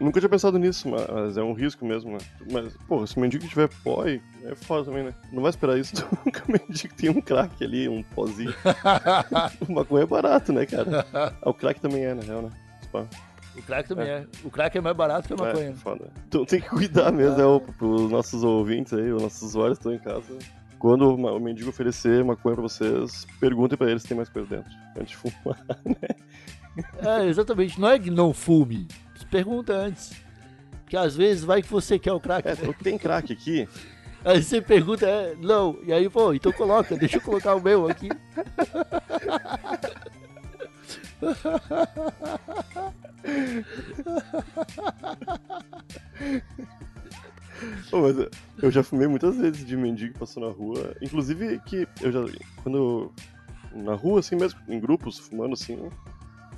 Nunca 0.00 0.20
tinha 0.20 0.30
pensado 0.30 0.58
nisso, 0.60 0.88
mas 0.88 1.36
é 1.36 1.42
um 1.42 1.52
risco 1.52 1.84
mesmo, 1.84 2.12
né? 2.12 2.18
Mas, 2.52 2.72
pô, 2.86 3.04
se 3.04 3.16
o 3.16 3.20
mendigo 3.20 3.44
tiver 3.48 3.68
pó, 3.82 4.02
aí 4.02 4.22
é 4.44 4.54
foda 4.54 4.84
também, 4.84 5.02
né? 5.02 5.12
Não 5.32 5.42
vai 5.42 5.50
esperar 5.50 5.76
isso 5.76 5.92
nunca. 6.24 6.44
O 6.48 6.52
mendigo 6.52 6.94
tem 6.94 7.10
um 7.10 7.20
crack 7.20 7.64
ali, 7.64 7.88
um 7.88 8.00
pozinho. 8.04 8.54
o 9.68 9.72
maconha 9.72 10.04
é 10.04 10.06
barato, 10.06 10.52
né, 10.52 10.64
cara? 10.66 11.04
Ah, 11.12 11.32
o 11.50 11.52
crack 11.52 11.80
também 11.80 12.04
é, 12.04 12.14
na 12.14 12.22
real, 12.22 12.42
né? 12.42 12.50
Pá. 12.92 13.04
O 13.56 13.62
crack 13.62 13.88
também 13.88 14.06
é. 14.08 14.24
O 14.44 14.50
crack 14.50 14.78
é 14.78 14.80
mais 14.80 14.96
barato 14.96 15.26
que 15.26 15.34
a 15.34 15.36
maconha. 15.36 15.70
É, 15.70 15.74
foda. 15.74 16.08
Então 16.28 16.44
tem 16.44 16.60
que 16.60 16.68
cuidar 16.68 17.10
mesmo, 17.10 17.36
né? 17.36 17.44
o- 17.44 17.60
Pros 17.60 18.08
nossos 18.08 18.44
ouvintes 18.44 18.92
aí, 18.92 19.12
os 19.12 19.20
nossos 19.20 19.42
usuários 19.42 19.78
que 19.80 19.88
estão 19.88 19.92
em 19.94 19.98
casa. 19.98 20.38
Quando 20.78 21.14
o 21.14 21.40
mendigo 21.40 21.70
oferecer 21.70 22.24
maconha 22.24 22.54
pra 22.54 22.62
vocês, 22.62 23.26
perguntem 23.40 23.76
pra 23.76 23.90
eles 23.90 24.02
se 24.02 24.08
tem 24.08 24.16
mais 24.16 24.28
coisa 24.28 24.48
dentro. 24.48 24.70
Antes 24.96 25.10
de 25.10 25.16
fumar. 25.16 25.58
É, 27.04 27.26
exatamente. 27.26 27.80
Não 27.80 27.88
é 27.88 27.98
que 27.98 28.08
não 28.08 28.32
fume. 28.32 28.86
Pergunta 29.32 29.72
antes. 29.72 30.12
Que 30.86 30.96
às 30.96 31.16
vezes 31.16 31.42
vai 31.42 31.60
que 31.60 31.68
você 31.68 31.98
quer 31.98 32.12
o 32.12 32.20
crack. 32.20 32.46
É, 32.46 32.54
tem 32.84 32.96
crack 32.96 33.32
aqui? 33.32 33.68
Aí 34.24 34.40
você 34.40 34.62
pergunta, 34.62 35.04
é, 35.04 35.34
não. 35.40 35.76
E 35.84 35.92
aí, 35.92 36.08
pô, 36.08 36.32
então 36.32 36.52
coloca, 36.52 36.96
deixa 36.96 37.16
eu 37.16 37.20
colocar 37.20 37.56
o 37.56 37.60
meu 37.60 37.88
aqui. 37.88 38.08
Pô, 47.90 48.00
mas 48.02 48.16
eu- 48.62 48.70
já 48.70 48.82
fumei 48.82 49.06
muitas 49.08 49.36
vezes 49.36 49.64
de 49.64 49.76
mendigo 49.76 50.12
que 50.14 50.18
passou 50.20 50.42
na 50.46 50.52
rua. 50.52 50.94
Inclusive 51.02 51.58
que 51.60 51.86
eu 52.00 52.12
já. 52.12 52.20
Quando. 52.62 53.12
Na 53.74 53.94
rua, 53.94 54.20
assim 54.20 54.34
mesmo, 54.36 54.58
em 54.68 54.80
grupos, 54.80 55.18
fumando 55.18 55.52
assim. 55.54 55.78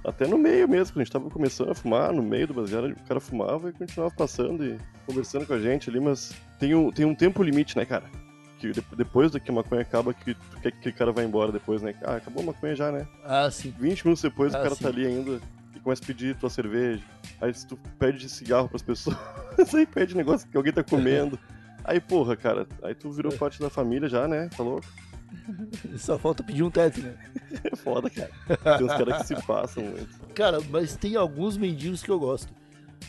Até 0.04 0.26
no 0.26 0.38
meio 0.38 0.66
mesmo, 0.68 0.94
quando 0.94 1.02
a 1.02 1.04
gente 1.04 1.12
tava 1.12 1.28
começando 1.28 1.70
a 1.70 1.74
fumar, 1.74 2.12
no 2.12 2.22
meio 2.22 2.46
do 2.46 2.54
baseado, 2.54 2.90
o 2.90 3.02
cara 3.06 3.20
fumava 3.20 3.68
e 3.68 3.72
continuava 3.72 4.14
passando 4.14 4.64
e 4.64 4.78
conversando 5.06 5.44
com 5.46 5.52
a 5.52 5.58
gente 5.58 5.90
ali, 5.90 6.00
mas 6.00 6.32
tem 6.58 6.74
um, 6.74 6.90
tem 6.90 7.04
um 7.04 7.14
tempo 7.14 7.42
limite, 7.42 7.76
né, 7.76 7.84
cara? 7.84 8.04
Que 8.58 8.70
de- 8.72 8.82
depois 8.96 9.30
que 9.32 9.50
a 9.50 9.54
maconha 9.54 9.82
acaba, 9.82 10.14
que 10.14 10.32
tu 10.34 10.60
quer 10.62 10.70
que 10.72 10.78
aquele 10.78 10.94
cara 10.94 11.12
vai 11.12 11.24
embora 11.26 11.52
depois, 11.52 11.82
né? 11.82 11.94
Ah, 12.02 12.16
acabou 12.16 12.42
a 12.42 12.46
maconha 12.46 12.74
já, 12.74 12.90
né? 12.90 13.06
Ah, 13.24 13.50
sim. 13.50 13.74
20 13.78 14.04
minutos 14.04 14.22
depois 14.22 14.54
Ah, 14.54 14.60
o 14.60 14.62
cara 14.62 14.74
sim. 14.74 14.82
tá 14.84 14.88
ali 14.88 15.04
ainda 15.06 15.38
e 15.80 15.82
começa 15.82 16.02
a 16.02 16.06
pedir 16.06 16.36
tua 16.36 16.50
cerveja. 16.50 17.02
Aí 17.40 17.52
tu 17.66 17.76
pede 17.98 18.28
cigarro 18.28 18.68
pras 18.68 18.82
pessoas, 18.82 19.16
aí 19.74 19.86
pede 19.86 20.14
negócio 20.14 20.48
que 20.48 20.56
alguém 20.56 20.72
tá 20.72 20.84
comendo. 20.84 21.38
Aí, 21.82 21.98
porra, 21.98 22.36
cara, 22.36 22.68
aí 22.82 22.94
tu 22.94 23.10
virou 23.10 23.32
parte 23.32 23.58
da 23.58 23.70
família 23.70 24.08
já, 24.08 24.28
né? 24.28 24.48
Tá 24.54 24.62
louco? 24.62 24.86
Só 25.96 26.18
falta 26.18 26.42
pedir 26.42 26.62
um 26.62 26.70
teto, 26.70 27.00
né? 27.00 27.14
É 27.64 27.74
foda, 27.74 28.10
cara. 28.10 28.30
Tem 28.76 28.86
uns 28.86 28.92
caras 28.92 29.18
que 29.18 29.26
se 29.26 29.46
passam 29.46 29.82
muito. 29.82 30.08
Cara, 30.34 30.60
mas 30.70 30.94
tem 30.96 31.16
alguns 31.16 31.56
mendigos 31.56 32.02
que 32.02 32.10
eu 32.10 32.18
gosto. 32.18 32.52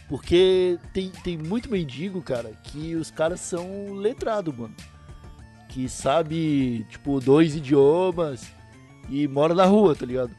Porque 0.07 0.79
tem, 0.93 1.09
tem 1.23 1.37
muito 1.37 1.69
mendigo, 1.69 2.21
cara, 2.21 2.51
que 2.63 2.95
os 2.95 3.11
caras 3.11 3.41
são 3.41 3.93
letrados, 3.93 4.55
mano. 4.55 4.73
Que 5.67 5.87
sabe, 5.89 6.85
tipo, 6.89 7.19
dois 7.19 7.55
idiomas 7.55 8.51
e 9.09 9.27
mora 9.27 9.53
na 9.53 9.65
rua, 9.65 9.95
tá 9.95 10.05
ligado? 10.05 10.35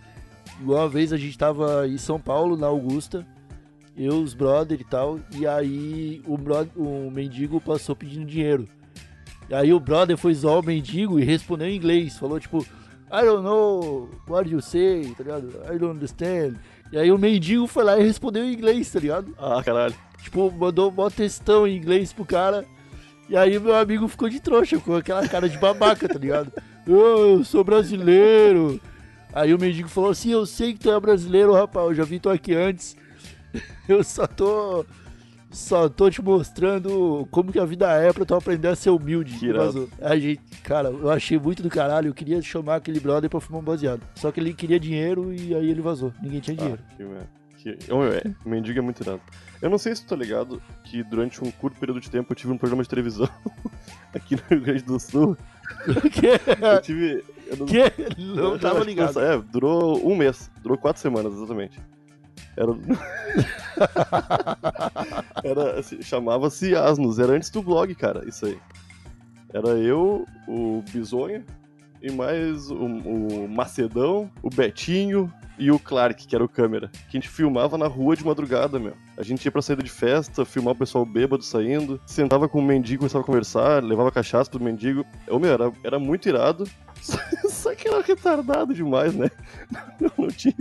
Uma 0.63 0.89
vez 0.89 1.13
a 1.13 1.17
gente 1.17 1.37
tava 1.37 1.87
em 1.89 1.99
São 1.99 2.21
Paulo, 2.21 2.57
na 2.57 2.67
Augusta, 2.69 3.27
eu, 3.97 4.21
os 4.23 4.33
brother 4.35 4.81
e 4.81 4.85
tal, 4.85 5.19
e 5.37 5.47
aí 5.47 6.23
o, 6.27 6.37
bro- 6.39 6.69
o 6.77 7.11
mendigo 7.11 7.61
passou 7.61 7.95
pedindo 7.97 8.25
dinheiro. 8.27 8.67
E 9.51 9.55
aí 9.55 9.73
o 9.73 9.81
brother 9.81 10.17
foi 10.17 10.33
zoar 10.35 10.61
o 10.61 10.63
mendigo 10.65 11.19
e 11.19 11.25
respondeu 11.25 11.69
em 11.69 11.77
inglês. 11.77 12.17
Falou 12.19 12.39
tipo, 12.41 12.63
I 13.13 13.25
don't 13.25 13.43
know 13.43 14.09
what 14.29 14.49
you 14.51 14.63
say, 14.63 15.13
tá 15.17 15.25
ligado? 15.25 15.49
I 15.71 15.79
don't 15.79 15.97
understand. 15.97 16.55
E 16.91 16.97
aí 16.99 17.11
o 17.13 17.19
mendigo 17.19 17.67
foi 17.67 17.85
lá 17.85 17.99
e 17.99 18.03
respondeu 18.03 18.45
em 18.45 18.53
inglês, 18.55 18.91
tá 18.91 19.01
ligado? 19.01 19.35
Ah, 19.39 19.63
caralho. 19.63 19.95
Tipo, 20.23 20.51
mandou 20.51 20.91
um 20.97 21.11
textão 21.11 21.67
em 21.67 21.77
inglês 21.77 22.13
pro 22.13 22.25
cara. 22.25 22.65
E 23.29 23.37
aí 23.37 23.59
meu 23.59 23.75
amigo 23.75 24.07
ficou 24.09 24.29
de 24.29 24.41
trouxa, 24.41 24.79
com 24.79 24.95
aquela 24.95 25.27
cara 25.29 25.49
de 25.49 25.59
babaca, 25.59 26.09
tá 26.09 26.19
ligado? 26.19 26.53
"Oh, 26.87 26.93
eu 27.39 27.45
sou 27.45 27.63
brasileiro. 27.65 28.81
Aí 29.33 29.55
o 29.55 29.59
mendigo 29.59 29.89
falou 29.89 30.11
assim, 30.11 30.31
eu 30.31 30.45
sei 30.45 30.75
que 30.75 30.81
tu 30.81 30.91
é 30.91 31.01
brasileiro, 31.01 31.53
rapaz, 31.53 31.87
eu 31.87 31.95
já 31.95 32.05
vi 32.05 32.19
tu 32.19 32.29
aqui 32.29 32.55
antes. 32.55 32.97
Eu 33.89 34.03
só 34.03 34.27
tô. 34.27 34.85
Só 35.51 35.87
tô 35.87 36.11
te 36.11 36.23
mostrando 36.23 37.29
como 37.31 37.53
que 37.53 37.59
a 37.59 37.65
vida 37.67 37.93
é 37.93 38.11
pra 38.11 38.25
tu 38.25 38.35
aprender 38.35 38.69
a 38.69 38.75
ser 38.75 38.89
humilde. 38.89 39.39
Que 39.39 39.47
irado. 39.49 39.65
vazou. 39.67 39.89
A 40.01 40.19
gente, 40.19 40.41
cara, 40.63 40.89
eu 40.89 41.11
achei 41.11 41.39
muito 41.39 41.63
do 41.63 41.69
caralho. 41.69 42.09
Eu 42.09 42.15
queria 42.15 42.41
chamar 42.41 42.77
aquele 42.77 42.99
brother 42.99 43.29
pra 43.29 43.39
fumar 43.39 43.61
um 43.61 43.65
baseado. 43.65 44.01
Só 44.15 44.33
que 44.33 44.41
ele 44.41 44.55
queria 44.55 44.81
dinheiro 44.81 45.31
e 45.31 45.55
aí 45.55 45.69
ele 45.69 45.83
vazou. 45.83 46.11
Ninguém 46.23 46.41
tinha 46.41 46.57
dinheiro. 46.57 46.81
Ah, 46.83 46.95
que 46.97 47.05
merda. 47.05 47.29
Que... 47.59 47.93
Ô, 47.93 47.99
meu, 47.99 48.13
é, 48.13 48.23
mendigo 48.47 48.79
é 48.79 48.83
muito 48.83 49.03
irado. 49.03 49.21
Eu 49.61 49.69
não 49.69 49.77
sei 49.77 49.95
se 49.95 50.05
tu 50.05 50.09
tá 50.09 50.17
ligado 50.17 50.61
que 50.85 51.03
durante 51.05 51.45
um 51.45 51.51
curto 51.51 51.79
período 51.79 52.01
de 52.01 52.11
tempo 52.11 52.33
eu 52.33 52.37
tive 52.37 52.51
um 52.53 52.59
programa 52.59 52.83
de 52.83 52.89
televisão 52.89 53.29
aqui 54.15 54.35
no 54.35 54.43
Rio 54.49 54.61
Grande 54.63 54.83
do 54.85 54.99
Sul. 54.99 55.37
O 55.87 56.11
quê? 56.11 56.39
Eu 56.61 56.83
tive. 56.83 57.25
Eu 57.53 57.59
não, 57.59 57.67
que? 57.67 57.83
Não 58.19 58.55
eu 58.55 58.59
tava 58.59 58.83
ligado. 58.83 59.21
É, 59.21 59.39
durou 59.39 60.05
um 60.07 60.17
mês. 60.17 60.51
Durou 60.63 60.79
quatro 60.79 61.03
semanas, 61.03 61.35
exatamente. 61.35 61.79
Era. 62.57 62.73
era 65.45 65.81
assim, 65.81 66.01
Chamava-se 66.01 66.75
Asnos. 66.75 67.19
Era 67.19 67.35
antes 67.35 67.51
do 67.51 67.63
blog, 67.63 67.95
cara, 67.95 68.27
isso 68.27 68.47
aí. 68.47 68.59
Era 69.53 69.69
eu, 69.71 70.27
o 70.49 70.83
Bisonha, 70.91 71.45
e 72.01 72.11
mais 72.11 72.71
o, 72.71 72.87
o 72.87 73.47
Macedão, 73.47 74.31
o 74.43 74.49
Betinho 74.49 75.31
e 75.59 75.71
o 75.71 75.79
Clark, 75.79 76.27
que 76.27 76.35
era 76.35 76.43
o 76.43 76.49
câmera. 76.49 76.89
Que 76.89 77.19
a 77.19 77.21
gente 77.21 77.29
filmava 77.29 77.77
na 77.77 77.87
rua 77.87 78.17
de 78.17 78.25
madrugada, 78.25 78.79
meu. 78.79 78.95
A 79.17 79.23
gente 79.23 79.45
ia 79.45 79.53
pra 79.53 79.61
saída 79.61 79.83
de 79.83 79.91
festa, 79.91 80.47
filmar 80.47 80.73
o 80.73 80.79
pessoal 80.79 81.05
bêbado 81.05 81.43
saindo, 81.43 82.01
sentava 82.07 82.49
com 82.49 82.61
o 82.61 82.63
mendigo, 82.63 83.01
começava 83.01 83.23
a 83.23 83.27
conversar, 83.27 83.85
levava 83.85 84.11
cachaça 84.11 84.51
pro 84.51 84.65
mendigo. 84.65 85.05
Ô, 85.29 85.39
meu, 85.39 85.53
era, 85.53 85.71
era 85.85 85.99
muito 85.99 86.29
irado. 86.29 86.65
Só 87.51 87.75
que 87.75 87.89
era 87.89 88.01
retardado 88.03 88.73
demais, 88.75 89.15
né? 89.15 89.31
Não, 90.01 90.11
não 90.25 90.29
tinha. 90.29 90.55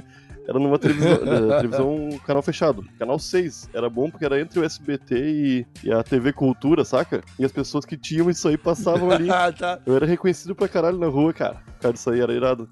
Era 0.47 0.58
numa 0.58 0.80
televisão, 0.80 1.13
eh, 1.13 1.58
televisão 1.58 2.19
canal 2.25 2.41
fechado, 2.41 2.84
canal 2.97 3.19
6. 3.19 3.69
Era 3.73 3.89
bom 3.89 4.10
porque 4.10 4.25
era 4.25 4.41
entre 4.41 4.60
o 4.60 4.63
SBT 4.63 5.15
e, 5.15 5.65
e 5.84 5.91
a 5.91 6.04
TV 6.04 6.34
Cultura, 6.34 6.84
saca? 6.84 7.23
E 7.38 7.45
as 7.45 7.51
pessoas 7.51 7.86
que 7.86 7.95
tinham 7.95 8.30
isso 8.30 8.47
aí 8.47 8.58
passavam 8.58 9.12
ali. 9.12 9.30
Ah, 9.32 9.51
tá. 9.51 9.80
Eu 9.86 9.95
era 9.95 10.06
reconhecido 10.06 10.54
pra 10.56 10.67
caralho 10.67 10.97
na 10.97 11.08
rua, 11.08 11.32
cara. 11.32 11.62
O 11.77 11.82
cara 11.82 11.93
disso 11.93 12.10
aí 12.10 12.19
era 12.19 12.34
irado. 12.34 12.67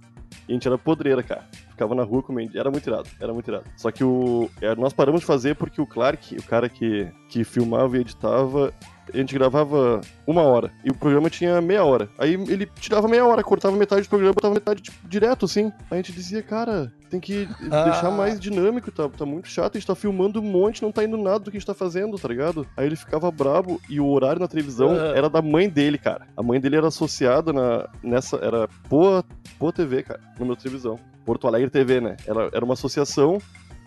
E 0.47 0.51
a 0.51 0.53
gente 0.53 0.67
era 0.67 0.77
podreira, 0.77 1.21
cara. 1.23 1.45
Ficava 1.69 1.95
na 1.95 2.03
rua 2.03 2.21
comendo. 2.23 2.57
Era 2.59 2.69
muito 2.69 2.87
irado, 2.89 3.07
era 3.19 3.33
muito 3.33 3.47
irado. 3.47 3.65
Só 3.77 3.91
que 3.91 4.03
o. 4.03 4.49
é, 4.61 4.75
Nós 4.75 4.91
paramos 4.91 5.21
de 5.21 5.27
fazer 5.27 5.55
porque 5.55 5.79
o 5.79 5.85
Clark, 5.87 6.35
o 6.35 6.43
cara 6.43 6.67
que, 6.67 7.07
que 7.29 7.43
filmava 7.43 7.97
e 7.97 8.01
editava, 8.01 8.73
a 9.13 9.17
gente 9.17 9.33
gravava 9.33 10.01
uma 10.25 10.41
hora. 10.41 10.71
E 10.83 10.89
o 10.89 10.93
programa 10.93 11.29
tinha 11.29 11.61
meia 11.61 11.83
hora. 11.83 12.09
Aí 12.17 12.33
ele 12.33 12.65
tirava 12.79 13.07
meia 13.07 13.25
hora, 13.25 13.43
cortava 13.43 13.75
metade 13.75 14.03
do 14.03 14.09
programa, 14.09 14.33
botava 14.33 14.53
metade 14.53 14.81
tipo, 14.81 15.07
direto, 15.07 15.45
assim. 15.45 15.65
Aí 15.89 15.93
a 15.93 15.95
gente 15.97 16.11
dizia, 16.11 16.41
cara, 16.41 16.91
tem 17.09 17.19
que 17.19 17.47
deixar 17.59 18.11
mais 18.11 18.39
dinâmico, 18.39 18.91
tá, 18.91 19.09
tá 19.09 19.25
muito 19.25 19.47
chato, 19.47 19.75
a 19.75 19.79
gente 19.79 19.87
tá 19.87 19.95
filmando 19.95 20.39
um 20.39 20.43
monte, 20.43 20.81
não 20.81 20.91
tá 20.91 21.03
indo 21.03 21.17
nada 21.17 21.39
do 21.39 21.51
que 21.51 21.57
a 21.57 21.59
gente 21.59 21.67
tá 21.67 21.73
fazendo, 21.73 22.17
tá 22.17 22.27
ligado? 22.27 22.65
Aí 22.77 22.85
ele 22.85 22.95
ficava 22.95 23.29
brabo 23.31 23.81
e 23.89 23.99
o 23.99 24.07
horário 24.07 24.39
na 24.39 24.47
televisão 24.47 24.91
Ah. 24.91 25.13
era 25.15 25.29
da 25.29 25.41
mãe 25.41 25.67
dele, 25.69 25.97
cara. 25.97 26.27
A 26.37 26.43
mãe 26.43 26.59
dele 26.59 26.75
era 26.77 26.87
associada 26.87 27.51
na, 27.51 27.87
nessa. 28.03 28.37
Era 28.37 28.67
Poa, 28.87 29.23
Poa 29.57 29.73
TV, 29.73 30.03
cara, 30.03 30.19
no 30.39 30.45
meu 30.45 30.55
televisão. 30.55 30.99
Porto 31.25 31.47
Alegre 31.47 31.69
TV, 31.69 32.01
né? 32.01 32.17
Era, 32.25 32.49
era 32.53 32.65
uma 32.65 32.73
associação 32.73 33.39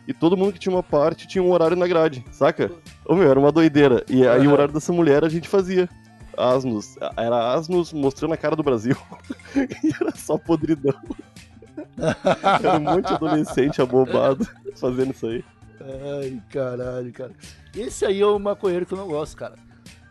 e 0.07 0.13
todo 0.13 0.37
mundo 0.37 0.53
que 0.53 0.59
tinha 0.59 0.75
uma 0.75 0.83
parte 0.83 1.27
tinha 1.27 1.43
um 1.43 1.51
horário 1.51 1.77
na 1.77 1.87
grade, 1.87 2.25
saca? 2.31 2.71
Ô 3.05 3.15
meu, 3.15 3.31
era 3.31 3.39
uma 3.39 3.53
doideira. 3.53 4.05
E 4.09 4.27
aí 4.27 4.41
o 4.41 4.43
Aham. 4.43 4.53
horário 4.53 4.75
dessa 4.75 4.93
mulher 4.93 5.25
a 5.25 5.29
gente 5.29 5.49
fazia. 5.49 5.89
Asnos. 6.37 6.97
Era 7.17 7.53
Asnos 7.55 7.93
mostrando 7.93 8.35
a 8.35 8.37
cara 8.37 8.57
do 8.57 8.63
Brasil. 8.63 8.97
e 9.55 9.93
era 10.01 10.15
só 10.17 10.39
podridão. 10.39 10.95
Era 12.63 12.79
um 12.79 12.81
monte 12.81 13.09
de 13.09 13.15
adolescente 13.15 13.83
abobado 13.83 14.47
fazendo 14.77 15.13
isso 15.13 15.27
aí. 15.27 15.45
Ai, 16.21 16.41
caralho, 16.51 17.13
cara. 17.13 17.33
Esse 17.77 18.05
aí 18.05 18.21
é 18.21 18.27
o 18.27 18.39
maconheiro 18.39 18.87
que 18.87 18.95
eu 18.95 18.99
não 18.99 19.09
gosto, 19.09 19.37
cara. 19.37 19.57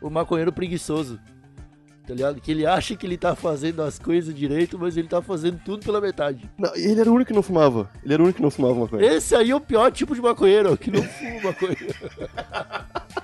O 0.02 0.10
maconheiro 0.10 0.52
preguiçoso. 0.52 1.20
Tá 2.08 2.14
ligado? 2.14 2.42
Que 2.42 2.52
ele 2.52 2.66
acha 2.66 2.96
que 2.96 3.06
ele 3.06 3.18
tá 3.18 3.36
fazendo 3.36 3.82
as 3.82 4.00
coisas 4.00 4.34
direito, 4.34 4.78
mas 4.78 4.98
ele 4.98 5.08
tá 5.08 5.22
fazendo 5.22 5.60
tudo 5.64 5.86
pela 5.86 6.02
metade. 6.02 6.50
Não, 6.58 6.76
ele 6.76 7.00
era 7.00 7.10
o 7.10 7.14
único 7.14 7.30
que 7.30 7.36
não 7.36 7.44
fumava. 7.44 7.90
Ele 8.04 8.14
era 8.14 8.22
o 8.22 8.26
único 8.26 8.38
que 8.38 8.44
não 8.44 8.52
fumava 8.52 8.76
maconha. 8.76 9.06
Esse 9.06 9.36
aí 9.36 9.52
é 9.52 9.56
o 9.56 9.62
pior 9.62 9.92
tipo 9.92 10.16
de 10.16 10.22
maconheiro, 10.22 10.76
que 10.76 10.90
não 10.90 11.04
fuma 11.04 11.42
maconha. 11.44 11.78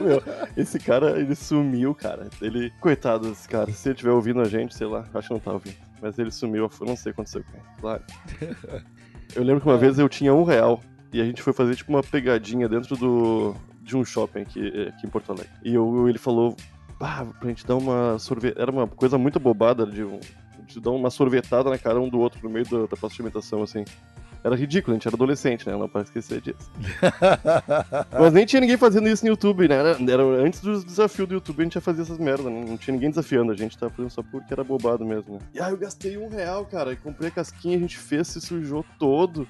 Meu, 0.00 0.22
esse 0.56 0.78
cara, 0.78 1.20
ele 1.20 1.34
sumiu, 1.34 1.94
cara. 1.94 2.28
Ele. 2.40 2.70
Coitado 2.80 3.28
desse 3.28 3.48
cara. 3.48 3.70
Se 3.70 3.88
ele 3.88 3.94
estiver 3.94 4.10
ouvindo 4.10 4.40
a 4.40 4.44
gente, 4.44 4.74
sei 4.74 4.86
lá, 4.86 5.06
acho 5.14 5.28
que 5.28 5.34
não 5.34 5.40
tá 5.40 5.52
ouvindo. 5.52 5.76
Mas 6.00 6.18
ele 6.18 6.30
sumiu, 6.30 6.70
eu 6.80 6.86
não 6.86 6.96
sei 6.96 7.12
o 7.12 7.14
que 7.14 7.20
aconteceu 7.20 7.44
com 7.44 7.56
ele. 7.56 7.66
Claro. 7.80 8.02
Eu 9.36 9.44
lembro 9.44 9.60
que 9.60 9.68
uma 9.68 9.76
vez 9.76 9.98
eu 9.98 10.08
tinha 10.08 10.32
um 10.32 10.42
real 10.42 10.82
e 11.12 11.20
a 11.20 11.24
gente 11.24 11.42
foi 11.42 11.52
fazer 11.52 11.76
tipo 11.76 11.92
uma 11.92 12.02
pegadinha 12.02 12.66
dentro 12.66 12.96
do. 12.96 13.54
de 13.82 13.94
um 13.94 14.02
shopping 14.02 14.40
aqui, 14.40 14.88
aqui 14.88 15.06
em 15.06 15.10
Porto 15.10 15.32
Alegre. 15.32 15.52
E 15.62 15.74
eu, 15.74 16.08
ele 16.08 16.18
falou. 16.18 16.56
Ah, 17.00 17.24
pra 17.38 17.48
gente 17.48 17.66
dar 17.66 17.76
uma 17.76 18.18
sorvete. 18.18 18.58
Era 18.58 18.70
uma 18.70 18.86
coisa 18.86 19.16
muito 19.16 19.38
bobada 19.38 19.86
de, 19.86 20.02
um, 20.02 20.18
de 20.66 20.80
dar 20.80 20.90
uma 20.90 21.10
sorvetada 21.10 21.70
na 21.70 21.78
cara 21.78 22.00
um 22.00 22.08
do 22.08 22.18
outro 22.18 22.40
no 22.42 22.50
meio 22.50 22.64
da, 22.66 22.80
da 22.82 22.96
praça 22.96 23.14
de 23.14 23.22
alimentação, 23.22 23.62
assim. 23.62 23.84
Era 24.42 24.54
ridículo, 24.54 24.92
a 24.92 24.96
gente 24.96 25.06
era 25.06 25.16
adolescente, 25.16 25.68
né? 25.68 25.76
Não 25.76 25.88
pode 25.88 26.06
esquecer 26.06 26.40
disso. 26.40 26.70
Mas 28.18 28.32
nem 28.32 28.46
tinha 28.46 28.60
ninguém 28.60 28.76
fazendo 28.76 29.08
isso 29.08 29.24
no 29.24 29.30
YouTube, 29.30 29.66
né? 29.66 29.74
Era, 29.74 29.90
era 29.90 30.22
antes 30.22 30.60
do 30.60 30.84
desafio 30.84 31.26
do 31.26 31.34
YouTube, 31.34 31.60
a 31.60 31.64
gente 31.64 31.74
já 31.74 31.80
fazia 31.80 32.02
essas 32.02 32.18
merdas, 32.18 32.46
né? 32.46 32.64
Não 32.66 32.76
tinha 32.76 32.94
ninguém 32.94 33.10
desafiando, 33.10 33.50
a 33.50 33.56
gente 33.56 33.76
tava 33.76 33.92
fazendo 33.92 34.10
só 34.10 34.22
porque 34.22 34.52
era 34.52 34.62
bobado 34.62 35.04
mesmo, 35.04 35.34
né? 35.34 35.40
E 35.52 35.60
aí 35.60 35.72
eu 35.72 35.76
gastei 35.76 36.16
um 36.16 36.28
real, 36.28 36.64
cara, 36.64 36.92
e 36.92 36.96
comprei 36.96 37.28
a 37.28 37.32
casquinha, 37.32 37.76
a 37.76 37.80
gente 37.80 37.98
fez, 37.98 38.28
se 38.28 38.40
sujou 38.40 38.84
todo. 38.98 39.46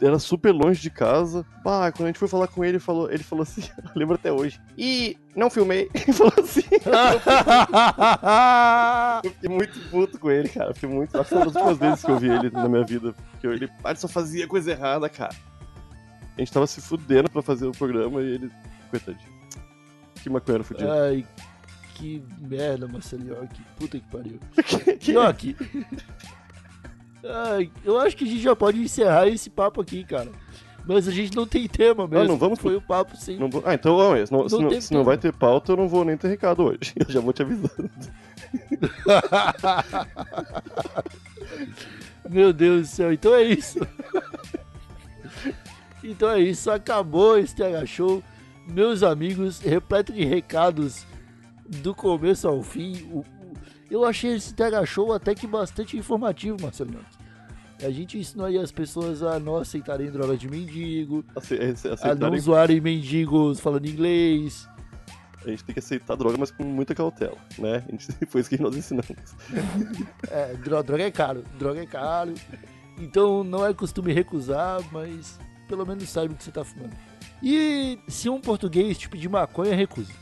Era 0.00 0.18
super 0.18 0.52
longe 0.52 0.80
de 0.80 0.90
casa. 0.90 1.44
Bah, 1.64 1.90
quando 1.90 2.04
a 2.04 2.06
gente 2.08 2.18
foi 2.18 2.28
falar 2.28 2.48
com 2.48 2.62
ele, 2.64 2.72
ele 2.72 2.78
falou, 2.78 3.10
ele 3.10 3.22
falou 3.22 3.42
assim, 3.42 3.62
lembro 3.96 4.16
até 4.16 4.30
hoje. 4.30 4.60
E 4.76 5.16
não 5.34 5.48
filmei. 5.50 5.88
Ele 5.94 6.12
falou 6.12 6.32
assim. 6.38 6.62
Eu 9.24 9.30
fiquei 9.30 9.48
muito 9.48 9.78
puto 9.90 10.18
com 10.18 10.30
ele, 10.30 10.48
cara. 10.48 10.74
Fiquei 10.74 10.88
muito. 10.88 11.18
Acho 11.18 11.28
que 11.28 11.28
foi 11.28 11.38
uma 11.38 11.46
das 11.46 11.54
últimas 11.54 11.78
vezes 11.78 12.04
que 12.04 12.10
eu 12.10 12.18
vi 12.18 12.28
ele 12.28 12.50
na 12.50 12.68
minha 12.68 12.84
vida. 12.84 13.14
Porque 13.32 13.46
ele, 13.46 13.70
ah, 13.84 13.90
ele 13.90 13.98
só 13.98 14.08
fazia 14.08 14.46
coisa 14.46 14.70
errada, 14.70 15.08
cara. 15.08 15.34
A 16.36 16.40
gente 16.40 16.52
tava 16.52 16.66
se 16.66 16.80
fudendo 16.80 17.30
pra 17.30 17.42
fazer 17.42 17.66
o 17.66 17.72
programa 17.72 18.20
e 18.22 18.34
ele. 18.34 18.50
Coitadinho. 18.90 19.36
Que 20.22 20.30
maconheiro 20.30 20.64
fudido. 20.64 20.90
Ai, 20.90 21.26
que 21.94 22.22
merda, 22.38 22.86
Marcelinho. 22.86 23.48
Que 23.48 23.62
puta 23.76 23.98
que 23.98 24.06
pariu. 24.10 24.38
Nhoque. 25.08 25.56
Ai, 27.24 27.70
eu 27.84 27.98
acho 27.98 28.16
que 28.16 28.24
a 28.24 28.26
gente 28.26 28.40
já 28.42 28.54
pode 28.54 28.78
encerrar 28.80 29.26
esse 29.28 29.50
papo 29.50 29.80
aqui, 29.80 30.04
cara. 30.04 30.30
Mas 30.86 31.08
a 31.08 31.10
gente 31.10 31.34
não 31.34 31.46
tem 31.46 31.66
tema 31.66 32.06
mesmo. 32.06 32.24
Ah, 32.24 32.28
não 32.28 32.38
vamos- 32.38 32.60
Foi 32.60 32.76
o 32.76 32.80
papo 32.80 33.16
sem. 33.16 33.36
Não 33.38 33.50
Ah, 33.64 33.74
então 33.74 33.96
não, 33.98 34.26
se, 34.26 34.32
não, 34.32 34.48
se, 34.48 34.54
Não 34.54 34.62
não, 34.62 34.68
tem 34.70 34.80
se 34.80 34.94
não 34.94 35.02
vai 35.02 35.18
ter 35.18 35.32
pauta, 35.32 35.72
eu 35.72 35.76
não 35.76 35.88
vou 35.88 36.04
nem 36.04 36.16
ter 36.16 36.28
recado 36.28 36.62
hoje. 36.62 36.92
Eu 36.96 37.10
já 37.12 37.20
vou 37.20 37.32
te 37.32 37.42
avisando. 37.42 37.72
Meu 42.28 42.52
Deus 42.52 42.82
do 42.82 42.86
céu, 42.86 43.12
então 43.12 43.34
é 43.34 43.42
isso. 43.44 43.78
então 46.02 46.30
é 46.30 46.40
isso, 46.40 46.70
acabou 46.70 47.38
esse 47.38 47.54
TH 47.54 47.86
Show. 47.86 48.22
Meus 48.68 49.02
amigos, 49.02 49.60
repleto 49.60 50.12
de 50.12 50.24
recados 50.24 51.04
do 51.68 51.94
começo 51.94 52.48
ao 52.48 52.62
fim. 52.62 53.08
O- 53.12 53.24
eu 53.90 54.04
achei 54.04 54.34
esse 54.34 54.54
TH 54.54 54.84
Show 54.86 55.12
até 55.12 55.34
que 55.34 55.46
bastante 55.46 55.96
informativo, 55.96 56.56
Marcelinho. 56.60 57.00
A 57.82 57.90
gente 57.90 58.18
ensinou 58.18 58.46
aí 58.46 58.56
as 58.58 58.72
pessoas 58.72 59.22
a 59.22 59.38
não 59.38 59.56
aceitarem 59.56 60.10
drogas 60.10 60.38
de 60.38 60.48
mendigo, 60.48 61.22
Ace- 61.36 61.54
ace- 61.56 61.86
a 61.86 61.90
não 61.90 61.94
aceitarem- 61.94 62.40
zoarem 62.40 62.80
mendigos 62.80 63.60
falando 63.60 63.86
inglês. 63.86 64.66
A 65.44 65.50
gente 65.50 65.62
tem 65.62 65.74
que 65.74 65.78
aceitar 65.78 66.16
droga, 66.16 66.36
mas 66.38 66.50
com 66.50 66.64
muita 66.64 66.94
cautela, 66.94 67.36
né? 67.58 67.84
A 67.86 67.90
gente, 67.92 68.08
foi 68.26 68.40
isso 68.40 68.50
que 68.50 68.60
nós 68.60 68.74
ensinamos. 68.76 69.06
É, 70.30 70.54
dro- 70.54 70.82
droga 70.82 71.04
é 71.04 71.10
caro, 71.10 71.44
droga 71.58 71.82
é 71.82 71.86
caro. 71.86 72.34
Então 72.98 73.44
não 73.44 73.64
é 73.64 73.72
costume 73.74 74.12
recusar, 74.12 74.80
mas 74.90 75.38
pelo 75.68 75.84
menos 75.86 76.08
saiba 76.08 76.32
o 76.32 76.36
que 76.36 76.42
você 76.42 76.50
tá 76.50 76.64
fumando. 76.64 76.94
E 77.42 77.98
se 78.08 78.28
um 78.30 78.40
português 78.40 78.96
te 78.96 79.08
pedir 79.08 79.28
maconha, 79.28 79.76
recusa. 79.76 80.12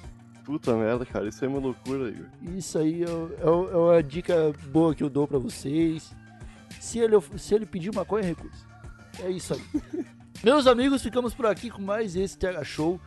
Puta 0.45 0.75
merda, 0.77 1.07
cara, 1.07 1.27
isso 1.29 1.43
é 1.45 1.49
uma 1.49 1.59
loucura, 1.59 2.09
Igor. 2.11 2.27
Isso 2.55 2.79
aí 2.79 3.03
é, 3.03 3.07
é- 3.07 3.47
é 3.47 3.77
uma 3.77 4.03
dica 4.03 4.53
boa 4.71 4.95
que 4.95 5.03
eu 5.03 5.09
dou 5.09 5.27
pra 5.27 5.39
vocês. 5.39 6.15
Se 6.81 6.99
ele, 6.99 7.17
se 7.39 7.55
ele 7.55 7.65
pedir 7.65 7.95
maconha, 7.95 8.25
recusa. 8.27 8.67
É 9.23 9.31
isso 9.31 9.55
aí. 9.55 10.05
Meus 10.45 10.67
amigos, 10.67 11.03
ficamos 11.03 11.33
por 11.33 11.47
aqui 11.47 11.71
com 11.71 11.81
mais 11.81 12.15
esse 12.15 12.37
TH 12.37 12.63
Show. 12.65 13.01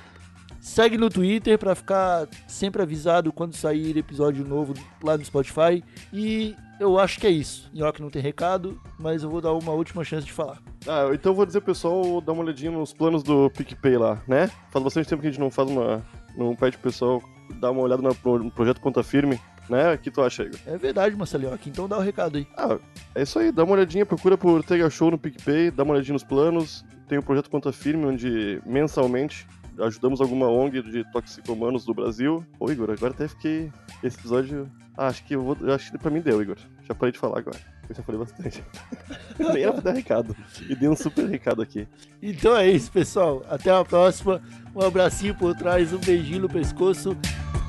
Segue 0.60 0.96
no 0.96 1.10
Twitter 1.10 1.58
para 1.58 1.74
ficar 1.74 2.28
sempre 2.46 2.82
avisado 2.82 3.32
quando 3.32 3.56
sair 3.56 3.98
episódio 3.98 4.46
novo 4.46 4.74
lá 5.02 5.18
no 5.18 5.24
Spotify. 5.24 5.82
E 6.12 6.54
eu 6.78 6.98
acho 6.98 7.18
que 7.18 7.26
é 7.26 7.30
isso. 7.30 7.68
Nhoque 7.74 8.00
não 8.00 8.10
tem 8.10 8.22
recado, 8.22 8.80
mas 8.98 9.24
eu 9.24 9.30
vou 9.30 9.40
dar 9.40 9.52
uma 9.52 9.72
última 9.72 10.04
chance 10.04 10.24
de 10.24 10.32
falar. 10.32 10.58
Ah, 10.86 11.10
então 11.12 11.34
vou 11.34 11.46
dizer 11.46 11.60
pessoal 11.62 12.20
dar 12.20 12.32
uma 12.32 12.42
olhadinha 12.42 12.70
nos 12.70 12.92
planos 12.92 13.22
do 13.22 13.50
PicPay 13.50 13.96
lá, 13.96 14.22
né? 14.26 14.50
Faz 14.70 14.84
bastante 14.84 15.08
tempo 15.08 15.20
que 15.20 15.28
a 15.28 15.30
gente 15.30 15.40
não 15.40 15.50
faz 15.50 15.68
uma. 15.68 16.02
Não 16.36 16.54
pede 16.54 16.78
pro 16.78 16.90
pessoal 16.90 17.22
dar 17.60 17.70
uma 17.70 17.82
olhada 17.82 18.02
no 18.02 18.50
projeto 18.52 18.80
Ponta 18.80 19.02
Firme, 19.02 19.40
né? 19.68 19.94
O 19.94 19.98
que 19.98 20.10
tu 20.10 20.22
acha, 20.22 20.42
Igor? 20.42 20.58
É 20.66 20.76
verdade, 20.76 21.16
Marcelinhoque. 21.16 21.70
Então 21.70 21.88
dá 21.88 21.98
o 21.98 22.00
recado 22.00 22.38
aí. 22.38 22.46
Ah, 22.56 22.78
é 23.14 23.22
isso 23.22 23.38
aí, 23.38 23.52
dá 23.52 23.64
uma 23.64 23.74
olhadinha, 23.74 24.04
procura 24.06 24.36
por 24.36 24.62
Tega 24.62 24.88
Show 24.90 25.10
no 25.10 25.18
PicPay, 25.18 25.70
dá 25.70 25.82
uma 25.82 25.94
olhadinha 25.94 26.14
nos 26.14 26.24
planos. 26.24 26.84
Tem 27.08 27.18
o 27.18 27.22
projeto 27.22 27.50
Ponta 27.50 27.72
Firme, 27.72 28.06
onde 28.06 28.62
mensalmente 28.64 29.46
ajudamos 29.78 30.20
alguma 30.20 30.48
ONG 30.48 30.82
de 30.82 31.04
toxicomanos 31.12 31.84
do 31.84 31.94
Brasil. 31.94 32.44
Ô, 32.58 32.70
Igor, 32.70 32.90
agora 32.90 33.12
até 33.12 33.28
fiquei. 33.28 33.72
Esse 34.02 34.18
episódio. 34.18 34.70
Ah, 34.96 35.06
acho 35.06 35.24
que 35.24 35.34
eu 35.34 35.42
vou. 35.42 35.56
Acho 35.72 35.90
que 35.90 35.98
pra 35.98 36.10
mim 36.10 36.20
deu, 36.20 36.40
Igor. 36.42 36.56
Já 36.86 36.94
parei 36.94 37.12
de 37.12 37.18
falar 37.18 37.38
agora. 37.38 37.58
Eu 37.88 37.94
já 37.94 38.02
falei 38.02 38.18
bastante. 38.18 38.62
Nem 39.38 39.62
era 39.62 39.72
pra 39.72 39.80
dar 39.80 39.92
recado. 39.92 40.36
E 40.68 40.74
dei 40.74 40.88
um 40.88 40.96
super 40.96 41.26
recado 41.26 41.62
aqui. 41.62 41.86
Então 42.22 42.56
é 42.56 42.68
isso, 42.68 42.90
pessoal. 42.90 43.42
Até 43.48 43.70
a 43.70 43.84
próxima. 43.84 44.42
Um 44.74 44.82
abracinho 44.82 45.34
por 45.34 45.54
trás, 45.54 45.92
um 45.92 45.98
beijinho 45.98 46.42
no 46.42 46.48
pescoço. 46.48 47.16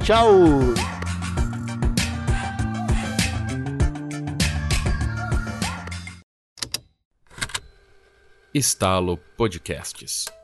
Tchau! 0.04 0.30
Estalo 8.54 9.18
Podcasts. 9.36 10.43